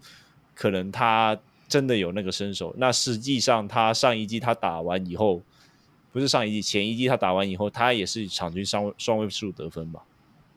[0.53, 2.75] 可能他真的有那个身手。
[2.77, 5.41] 那实际上他上一季他打完以后，
[6.13, 9.99] 不是上一季，前一季他打完以后，他也是场均双双位数得分嘛。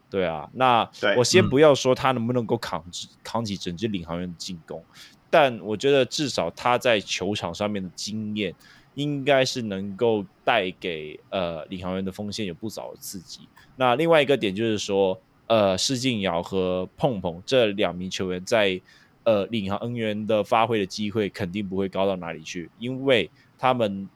[0.08, 2.84] 对啊，那我先不要说他能不能够扛
[3.24, 4.80] 扛起整支领航员的进攻，
[5.28, 8.54] 但我觉得至少他在球场上面的经验。
[8.96, 13.40] 应该是能够带给呃领航员的锋线有不少的刺激。
[13.76, 18.80] 那另外一个点就是说，呃，施晋尧和碰碰这两名球员在
[19.24, 24.08] 呃领航恩员的发挥的机会肯定不会高到哪里去，因为他们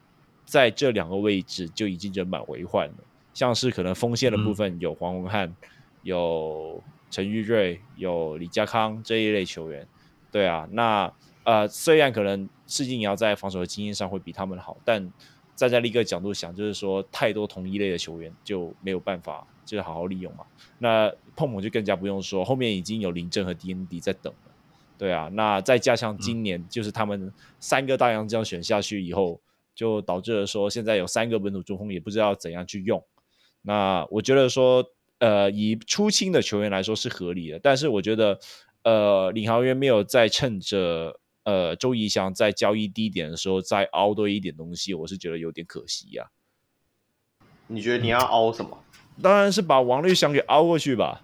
[0.51, 2.95] 在这两个位置就已经人满为患了。
[3.33, 5.55] 像是可能锋线的部分有黄文汉、嗯、
[6.03, 9.87] 有陈玉瑞、有李家康这一类球员，
[10.29, 11.11] 对啊，那。
[11.43, 15.11] 呃，虽然可能施晋尧在防守的经验上会比他们好，但
[15.55, 20.45] 站在另一个角度想，就是说太多同一类的球员就没有办法就是好好利用嘛。
[20.77, 24.51] 那碰碰就更加不用说，后面已经有林振和 DND 在等了，
[24.99, 29.39] 对啊，那再加上今年就是他们三个大洋这样选下去以后，嗯、
[29.81, 33.03] 就导致了说现在有三个本土中锋也不知道怎样去用。
[33.63, 34.85] 那我觉得说，
[35.17, 38.39] 呃，以出清的球员来说是合理的，但是我觉得，
[38.83, 47.41] 呃，领航员没有在趁着呃周仪翔在交易低点的时候再凹多一点东西，我是觉得有点可惜呀、啊。
[47.65, 48.77] 你觉得你要凹什么？
[49.19, 51.23] 当然是把王律翔给凹过去吧。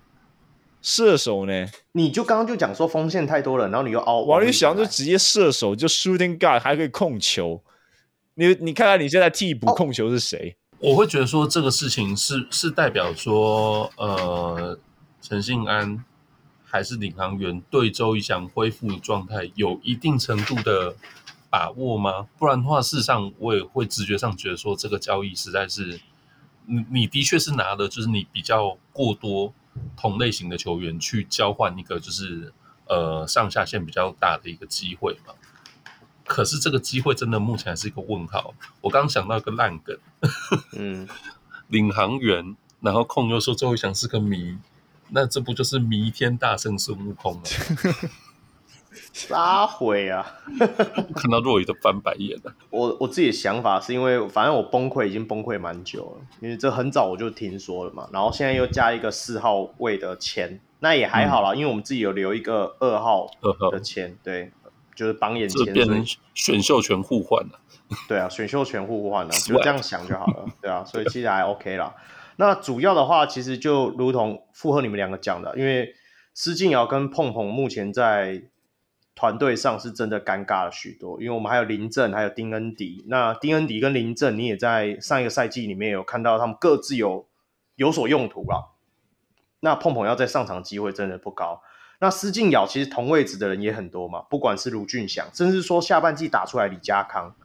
[0.82, 1.68] 射手呢？
[1.94, 7.62] 你就刚刚就讲说锋线太多了，然后你又凹王律翔就直接射手，就 shooting guard 还可以控球。
[8.40, 10.56] 你你看看你现在替补控球是谁？
[10.78, 14.78] 我会觉得说这个事情是是代表说，呃，
[15.20, 16.06] 陈信安
[16.64, 20.96] 还是领航员对周仪翔恢复的状态有一定程度的
[21.50, 22.28] 把握吗？
[22.38, 26.00] 不然的话，事实上我也会直觉上觉得说这个交易实在是，
[26.68, 29.54] 你你的确是拿的就是你比较过多。
[29.96, 32.52] 同类型的球员去交换一个就是
[32.88, 35.36] 呃上下限比较大的一个机会嘛？
[36.28, 38.54] 可是这个机会真的目前还是一个问号。
[38.82, 39.98] 我刚想到一个烂梗，
[40.74, 41.08] 嗯，
[41.70, 44.58] 领航员，然后控又说周仪翔是个谜，
[45.10, 47.42] 那这不就是弥天大圣孙悟空吗？
[49.14, 50.26] 撒谎啊！
[51.16, 52.54] 看到若雨都翻白眼了。
[52.72, 58.08] 我我自己的想法是因为，反正我崩溃已经崩溃蛮久了，因为这很早我就听说了嘛。
[58.12, 63.30] 然后现在又加一个四号位的签，那也还好啦，嗯、因为我们自己有留一个二号
[63.72, 64.52] 的签，对，
[64.98, 66.04] 就是榜眼前，
[66.34, 67.60] 选秀权互换了。
[68.10, 70.46] 对啊，选秀权互换了， 就这样想就好了。
[70.62, 71.96] 对啊，所以其实还 OK 啦。
[72.36, 75.96] 那主要的话，其实就如同附和你们两个讲的，因为
[76.34, 78.50] 施静瑶跟碰碰目前在。
[79.20, 83.04] 团队上是真的尴尬了许多，因为我们还有林振，还有丁恩迪。
[83.08, 87.26] 那丁恩迪跟林振，你也在上一个赛季里面有看到他们各自有
[87.78, 88.76] 有所用途了。
[89.62, 91.64] 那碰碰要在上场机会真的不高。
[92.00, 97.36] 那施晋尧其实同位置的人也很多嘛，不管是卢俊祥，甚至说下半季打出来李家康，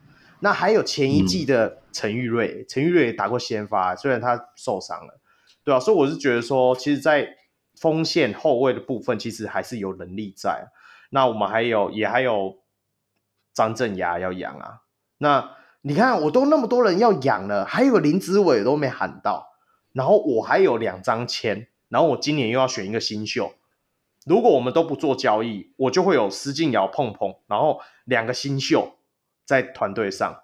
[0.41, 5.19] 那还有前一季的陈玉瑞，陈、嗯、玉瑞也打过先发，虽然他受伤了，
[5.63, 7.35] 对啊，所以我是觉得说，其实，在
[7.75, 10.67] 锋线后卫的部分，其实还是有能力在。
[11.09, 12.59] 那我们还有，也还有
[13.53, 14.81] 张镇衙要养啊。
[15.17, 15.51] 那
[15.81, 19.47] 你看，我都那么多人要养了，还有林子伟都没喊到。
[19.91, 23.53] 然后我还有两张签，然后我今年又要选一个新秀。
[24.25, 28.95] 如果我们都不做交易，我就会有施晋尧碰碰，然后两个新秀
[29.45, 30.43] 在团队上，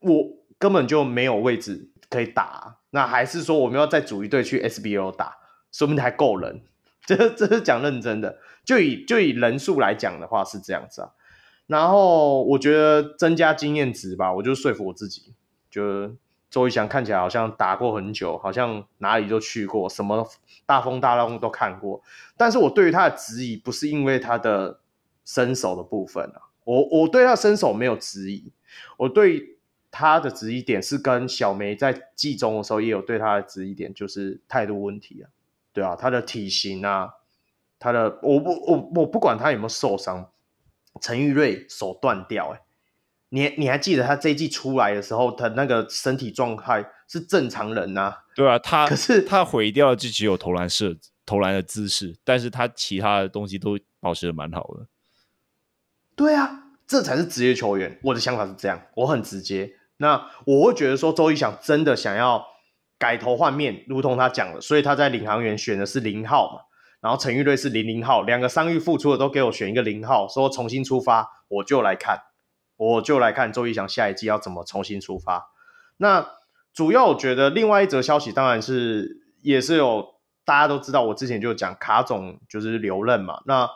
[0.00, 0.24] 我
[0.58, 2.78] 根本就没有位置可以打。
[2.90, 5.36] 那还是说我们要再组一队去 SBL 打，
[5.72, 6.62] 说不定还够人。
[7.04, 8.38] 这这是讲认真的。
[8.64, 11.10] 就以就以人数来讲的话是这样子啊，
[11.66, 15.34] 然后我觉得增加经验值吧，我就说服我自己，
[15.70, 16.16] 就
[16.54, 20.24] 周仪翔看起来好像打过很久，好像哪里都去过，什么
[20.64, 22.00] 大风大浪都看过，
[22.36, 24.78] 但是我对于他的质疑不是因为他的
[25.24, 28.52] 身手的部分啊，我我对他身手没有质疑，
[28.96, 29.56] 我对
[29.90, 35.26] 他的质疑点是跟小梅在季中的时候也有对他的质疑点，就是态度问题啊，
[35.72, 37.14] 对啊，他的体型啊。
[37.76, 40.30] 他的我不我我不管他有没有受伤，
[41.02, 42.60] 陈玉瑞手断掉哎、
[43.34, 48.18] 你你还记得他这一季出来的时候，他那个身体状态是正常人呐、啊？
[48.36, 50.96] 对啊，他可是他毁掉的就只有投篮射
[51.26, 54.86] 投篮的姿势，但是他其他的东西都保持的蛮好的。
[56.14, 57.98] 对啊，这才是职业球员。
[58.04, 59.72] 我的想法是这样，我很直接。
[59.96, 62.44] 那我会觉得说，周一翔真的想要
[62.98, 66.60] 改头换面，如同他讲的，所以他在领航员选的是零号嘛。
[67.00, 72.18] 然后陈玉瑞是零零号，两个伤愈复出的都给我选一个零号，说重新出发，我就来看，
[72.76, 75.50] 我就来看周仪翔下一季要怎么重新出发。
[75.96, 76.26] 那
[76.72, 80.14] 主要我觉得另外一则消息当然是也是有
[80.44, 83.42] 大家都知道，我之前就讲卡总就是留任嘛。
[83.46, 83.68] 那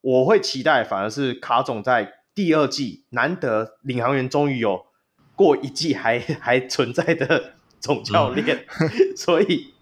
[0.00, 4.86] 我会期待反而是卡总在第二季难得领航员终于有
[5.34, 9.74] 过一季还还存在的 总教练，嗯、 所以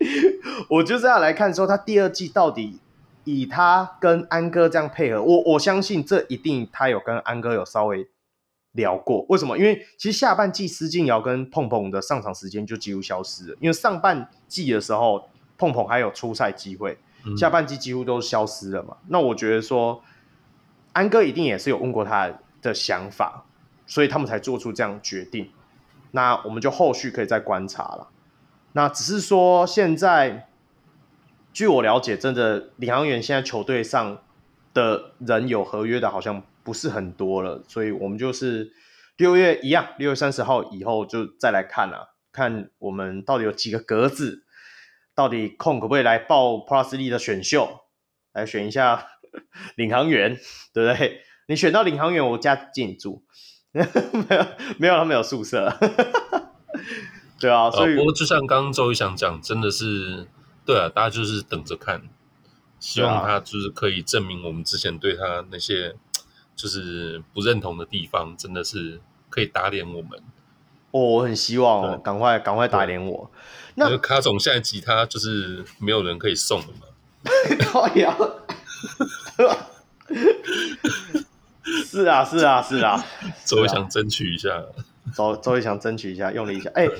[0.69, 2.81] 我就是要来看说他第二季到底。
[3.27, 8.07] 以他跟安哥这样配合，我我相信这一定他有跟安哥有稍微
[8.75, 9.27] 聊过。
[9.29, 9.59] 为什么？
[9.59, 13.57] 因为其实下半季施晋尧跟碰碰的上场时间就几乎消失了。
[13.59, 15.29] 因为上半季的时候
[15.59, 16.97] 碰碰还有出赛机会，
[17.37, 18.97] 下半季几乎都消失了嘛。
[19.01, 20.01] 嗯、那我觉得说
[20.93, 22.33] 安哥一定也是有问过他
[22.63, 23.45] 的想法，
[23.87, 25.51] 所以他们才做出这样决定。
[26.13, 28.09] 那我们就后续可以再观察了。
[28.73, 30.49] 那只是说现在。
[31.53, 34.19] 据我了解，真的领航员现在球队上
[34.73, 38.73] 的人有合约的，好像不是很多了，所以我们就是
[39.17, 44.45] 六月一样，六月三十号以后就再来看了，看我们到底有几个格子，
[45.15, 47.83] 到底空可不可以来报 Plus 力的选秀，
[48.33, 49.07] 来选一下
[49.77, 50.37] 领航员，
[50.73, 51.21] 对不对？
[51.47, 53.23] 你选到领航员，我加进你住，
[53.71, 54.47] 没有
[54.79, 55.77] 没有，他没有宿舍，
[57.39, 57.71] 对啊。
[57.71, 60.27] 所以、呃、不过就像刚刚周一翔讲，真的是
[60.65, 62.03] 对啊，大家就是等着看，
[62.81, 65.95] 希望他就是可以证明我们之前对他那些
[66.57, 69.01] 就是不认同的地方，真的是
[69.31, 70.21] 可以打脸我们。
[70.91, 73.31] 哦，我很希望哦，赶快赶快打脸我。
[73.75, 76.87] 那卡总现在吉他就是没有人可以送了嘛？
[77.95, 78.17] 哎呀，
[81.87, 83.05] 是啊是啊是啊，
[83.45, 84.63] 周一想争取一下，
[85.15, 86.71] 周周一想争取一下，用力一下。
[86.77, 86.91] 哎、欸，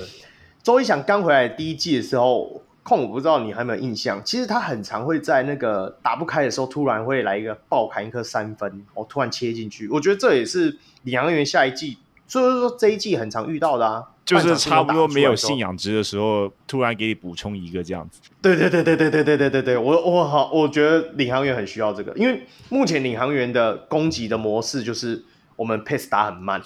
[0.61, 4.21] 周一想刚回来第一季的时候，控我不知道你还有没有印象？
[4.23, 9.89] 其实他很常会在那个打不开的时候，突然会来一个爆砍一颗三分，哦，突然切进去。
[9.89, 11.97] 我觉得这也是领航员下一季。
[12.27, 18.19] 所以说这一季很常遇到的啊，就是差不多没有信仰值的时候，突然给你补充一个这样子。
[18.41, 25.23] 对对对对对对对对对对，我我好，我觉得领航员很需要这个，因为目前领航员的攻击的模式就是
[25.55, 26.59] 我们 pace 打很慢，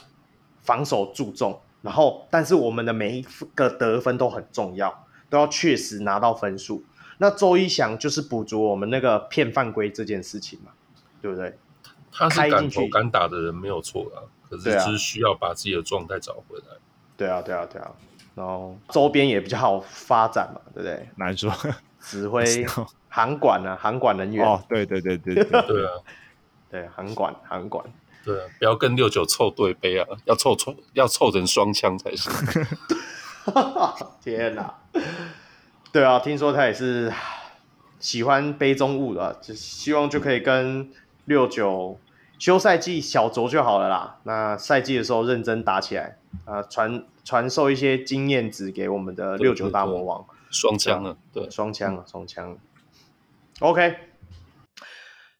[0.62, 6.84] 防守注重，然后但是我们的每一个得分都很重要，都要确实拿到分数。
[7.18, 10.72] 那周一翔就是补足我们那个骗犯规这件事情嘛，
[11.22, 11.58] 对不对？
[12.12, 14.24] 他是敢投敢打的人没有错啊。
[14.50, 16.76] 可是只是需要把自己的状态找回来。
[17.16, 17.92] 对啊，对啊，对啊。
[18.34, 21.08] 然后周边也比较好发展嘛，对不对？
[21.18, 21.54] 难说。
[22.00, 22.66] 指挥
[23.10, 24.44] 航管啊，航管人员。
[24.44, 25.92] 哦，对对对对对对啊，
[26.72, 27.86] 对航管航管。
[28.26, 32.32] 对啊，不要跟六九凑对杯啊，要凑凑要凑成双枪才行。
[34.24, 34.74] 天哪！
[35.92, 37.12] 对啊，听说他也是
[38.00, 40.92] 喜欢杯中物的，就希望就可以跟
[41.26, 42.00] 六九。
[42.38, 52.58] 休赛季小酌就好了啦，那赛季的时候认真打起来啊，传传授一些经验值给我们的六九大魔王，双枪啊，对，双枪啊，双枪。
[53.60, 53.94] OK，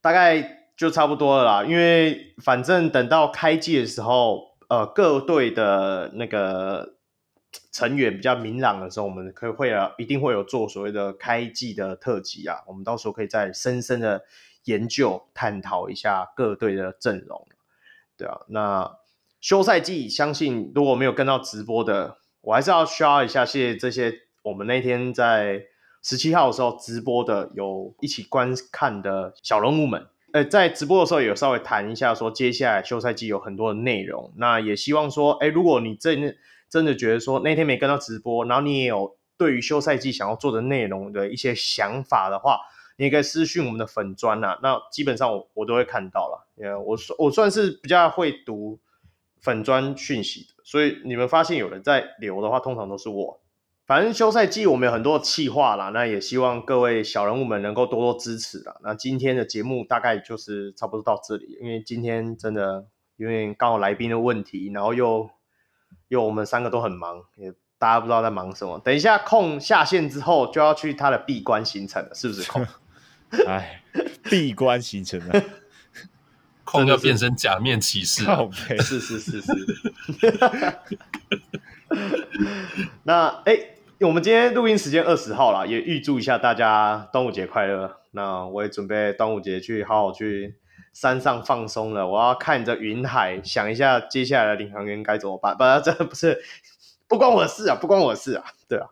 [0.02, 6.96] 大概就差不多了啦，因为反正等到开季的时候，呃，各队的那个
[7.72, 14.24] 成员比较明朗的时候，我们可以会啊，一定会有做所谓的开季的特辑啊，我们到时候可以再深深的。
[14.66, 17.48] 研究探讨一下各队的阵容，
[18.18, 18.98] 对啊，那
[19.40, 24.14] 休赛季相信如果没有跟到直播的，我还是要需要一下，谢谢这些
[24.44, 25.64] 我们那天在
[26.04, 30.06] 十七号的时候直播的，有一起观看的小人物们。
[30.34, 36.38] 呃，在直播的时候有稍微谈一下，说接下来休赛季有很多的内容，那也希望说，哎，如果你真
[36.70, 42.60] 真的觉得说那天没跟到直播，然后你也有对于休赛季想要做的内容的一些想法的话。
[42.98, 48.78] 你也可以私讯我们的粉砖呐，那基本上我我都会看到了，因为我算我算是比较会读
[49.40, 53.40] 粉砖讯息的，所以你们发现有人在留的话，通常都是我。
[53.86, 58.76] 反正休赛季我们有很多企划啦，那也希望各位小人物们能够多多支持啦。
[58.84, 62.86] 那今天的节目大概就是差不多到这里，因为今天真的
[63.16, 65.30] 因为刚好来宾的问题，然后又
[66.10, 68.78] 又我们三个都很忙，也大家不知道在忙什么。
[68.80, 72.68] 等一下空下线之后就要去他的闭关行程了，是不是空？
[73.48, 73.82] 哎，
[74.30, 75.44] 闭关行程了，
[76.66, 78.26] 空要变成假面骑士，
[78.82, 79.54] 是是是是。
[83.04, 87.98] 那哎、欸，我们今天录音时间二十号了，也预祝一下大家端午节快乐。
[88.12, 90.56] 那我也准备端午节去好好去
[90.94, 92.08] 山上放松了。
[92.08, 95.56] 我要看着云海，想一下接下来的领航员该怎么办。
[95.56, 96.42] 不，这不是
[97.08, 98.88] 不关我的事啊，不关我的事啊，对啊。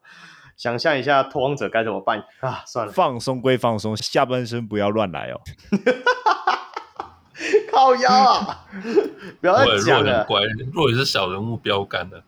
[0.56, 2.64] 想象一下拓荒者该怎么办啊？
[2.66, 5.42] 算了，放松归放松，下半身不要乱来哦。
[7.72, 8.66] 靠腰啊！
[9.40, 10.26] 不要再讲了。
[10.26, 10.42] 乖，
[10.74, 12.24] 若也是小人物标杆的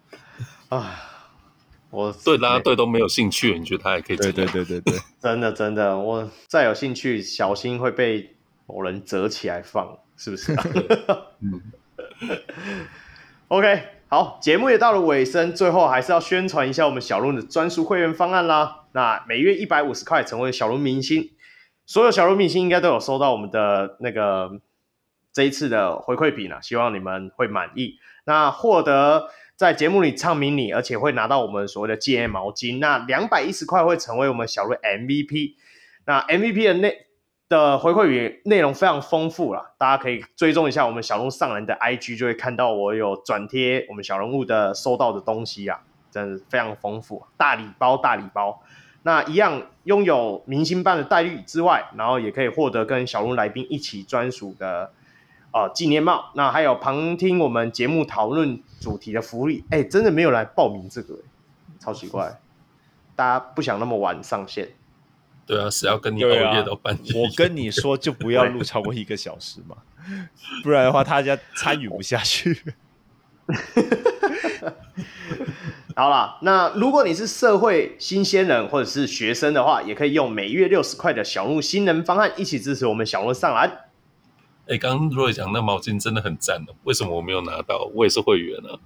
[0.69, 0.93] 啊，
[1.89, 4.17] 我 对拉拉队都没有兴趣，你觉得他还可以？
[4.17, 8.35] 对对对对对，真的真的，我再有兴趣，小心会被
[8.69, 10.55] 某人折起来放，是不是？
[11.41, 11.59] 嗯。
[13.47, 13.83] OK。
[14.11, 18.85] 好，节目也到了尾声，最后还是要宣传一下我们小鹿的专属会员方案啦。
[18.93, 21.29] 那每月一百五十块成为小鹿明星，
[21.85, 24.59] 所有小鹿明星应该都有收到我们的那个
[25.31, 27.99] 这一次的回馈品啦，希望你们会满意。
[28.25, 32.79] 那获得在节目里唱名你，而且会拿到我们所谓的戒烟毛巾。
[32.79, 35.53] 那两百一十块会成为我们小鹿 MVP。
[36.05, 37.05] 那 MVP 的内
[37.49, 45.81] 的回馈语内容非常丰富啦，大家可以追踪一下我们小龙上人的 IG，就会看到我有转贴我们小人物的收到的东西啊，
[46.11, 48.61] 真的非常丰富，大礼包大礼包。
[49.01, 54.91] 那一样拥有明星般的待遇之外，然后也可以获得跟小龙来宾一起专属的
[55.51, 59.63] 呃纪念帽，那还有旁听我们节目讨论主题的福利。
[59.71, 61.15] 哎，真的没有来报名这个，
[61.79, 62.39] 超奇怪，
[63.15, 64.69] 大家不想那么晚上线。
[65.49, 67.11] 对啊，谁要跟你熬夜到半夜？
[67.11, 69.75] 啊、我跟你说，就不要录超过一个小时嘛，
[70.61, 72.61] 不然的话，大家参与不下去。
[75.95, 83.67] 好了，那如果你是社会新鲜人或者是学生的话，也可以用每月六十块的小鹿新人方案一起支持我们小鹿上篮。
[84.67, 87.89] 哎、欸，刚刚 Roy 讲那毛巾真的很赞的，为什么我没有拿到？
[87.95, 88.77] 我也是会员呢、啊。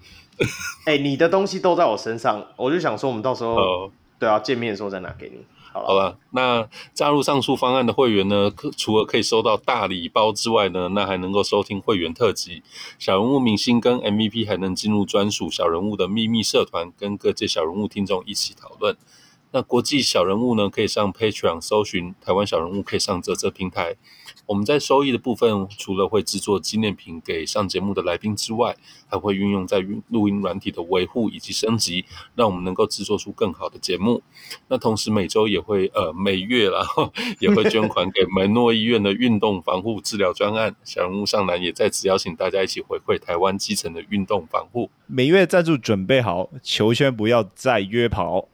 [0.85, 3.91] 哎、欸，你的东西都在我身上，我就想说，我们到时候、oh.
[4.17, 5.45] 对啊，见面的时候再拿给你。
[5.73, 12.61] 好了，那加入上述方案的会员呢，可除了可以收到大礼包之外呢，那还能够收听会员特辑，
[12.99, 18.95] 小人物明星跟 MVP 还能进入专属小人物的秘密社团，跟各界小人物听众一起讨论。
[19.51, 23.95] 那国际小人物呢，可以上 Patreon 搜寻台湾小人物，可以上这这平台。
[24.45, 28.75] 我们在收益的部分，除了会制作纪念品给上节目的来宾之外，
[29.07, 29.79] 还会运用在
[30.09, 32.03] 录音软体的维护以及升级，
[32.35, 34.21] 让我们能够制作出更好的节目。
[34.67, 40.75] 那同时每周也会呃每月然后也会捐 款给门诺医院的运动防护治疗专案。
[40.83, 44.89] 小人物上篮也在此邀请大家一起回馈台湾基层的运动防护。
[45.07, 48.49] 每月赞助准备好，球圈不要再约跑。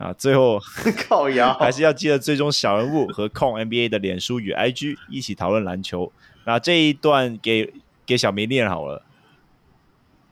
[0.00, 0.58] 啊，最后
[1.06, 6.10] 靠腰 还是要记得追踪小人物和控 NBA 的脸书与 IG，一起讨论篮球。
[6.46, 7.70] 那这一段给
[8.06, 9.02] 给小梅念好了。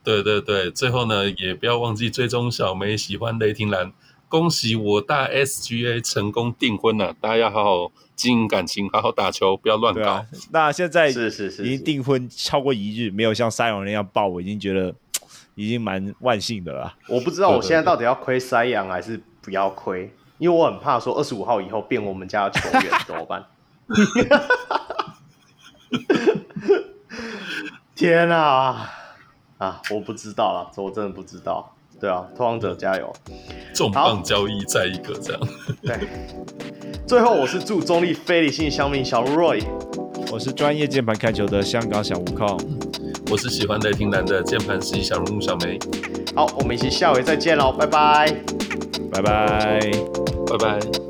[0.03, 3.93] 对对对，最后呢，也不要忘记追踪小梅喜欢雷霆蓝。
[4.31, 10.13] 恭喜我大 SGA 成功订婚了，大家要好好经营感情，好好打球，不要乱搞。
[10.13, 14.95] 啊、那现在是是是，已经订婚超过一日，没有像赛扬那样爆，我已经觉得
[15.55, 16.95] 已经蛮万幸的了。
[17.09, 19.21] 我不知道我现在到底要亏赛阳还是。
[19.43, 23.45] 不要亏，因为我很怕说二十五号以后变我们家的球员 怎么办？
[27.95, 28.91] 天啊！
[29.59, 31.75] 啊，我不知道了，这我真的不知道。
[32.01, 33.13] 对啊，拓荒者加油！
[33.75, 35.43] 重磅交易再一个这样。
[35.83, 35.99] 对，
[37.09, 39.65] 最后我是祝中立非理性小民小 Roy，
[40.31, 42.57] 我是专业键盘看球的香港小悟空，
[43.31, 45.79] 我是喜欢雷霆男的键盘师小人物小梅。
[46.35, 48.35] 好，我们一起下回再见喽，拜拜。
[49.13, 49.81] 拜拜，
[50.47, 51.08] 拜拜。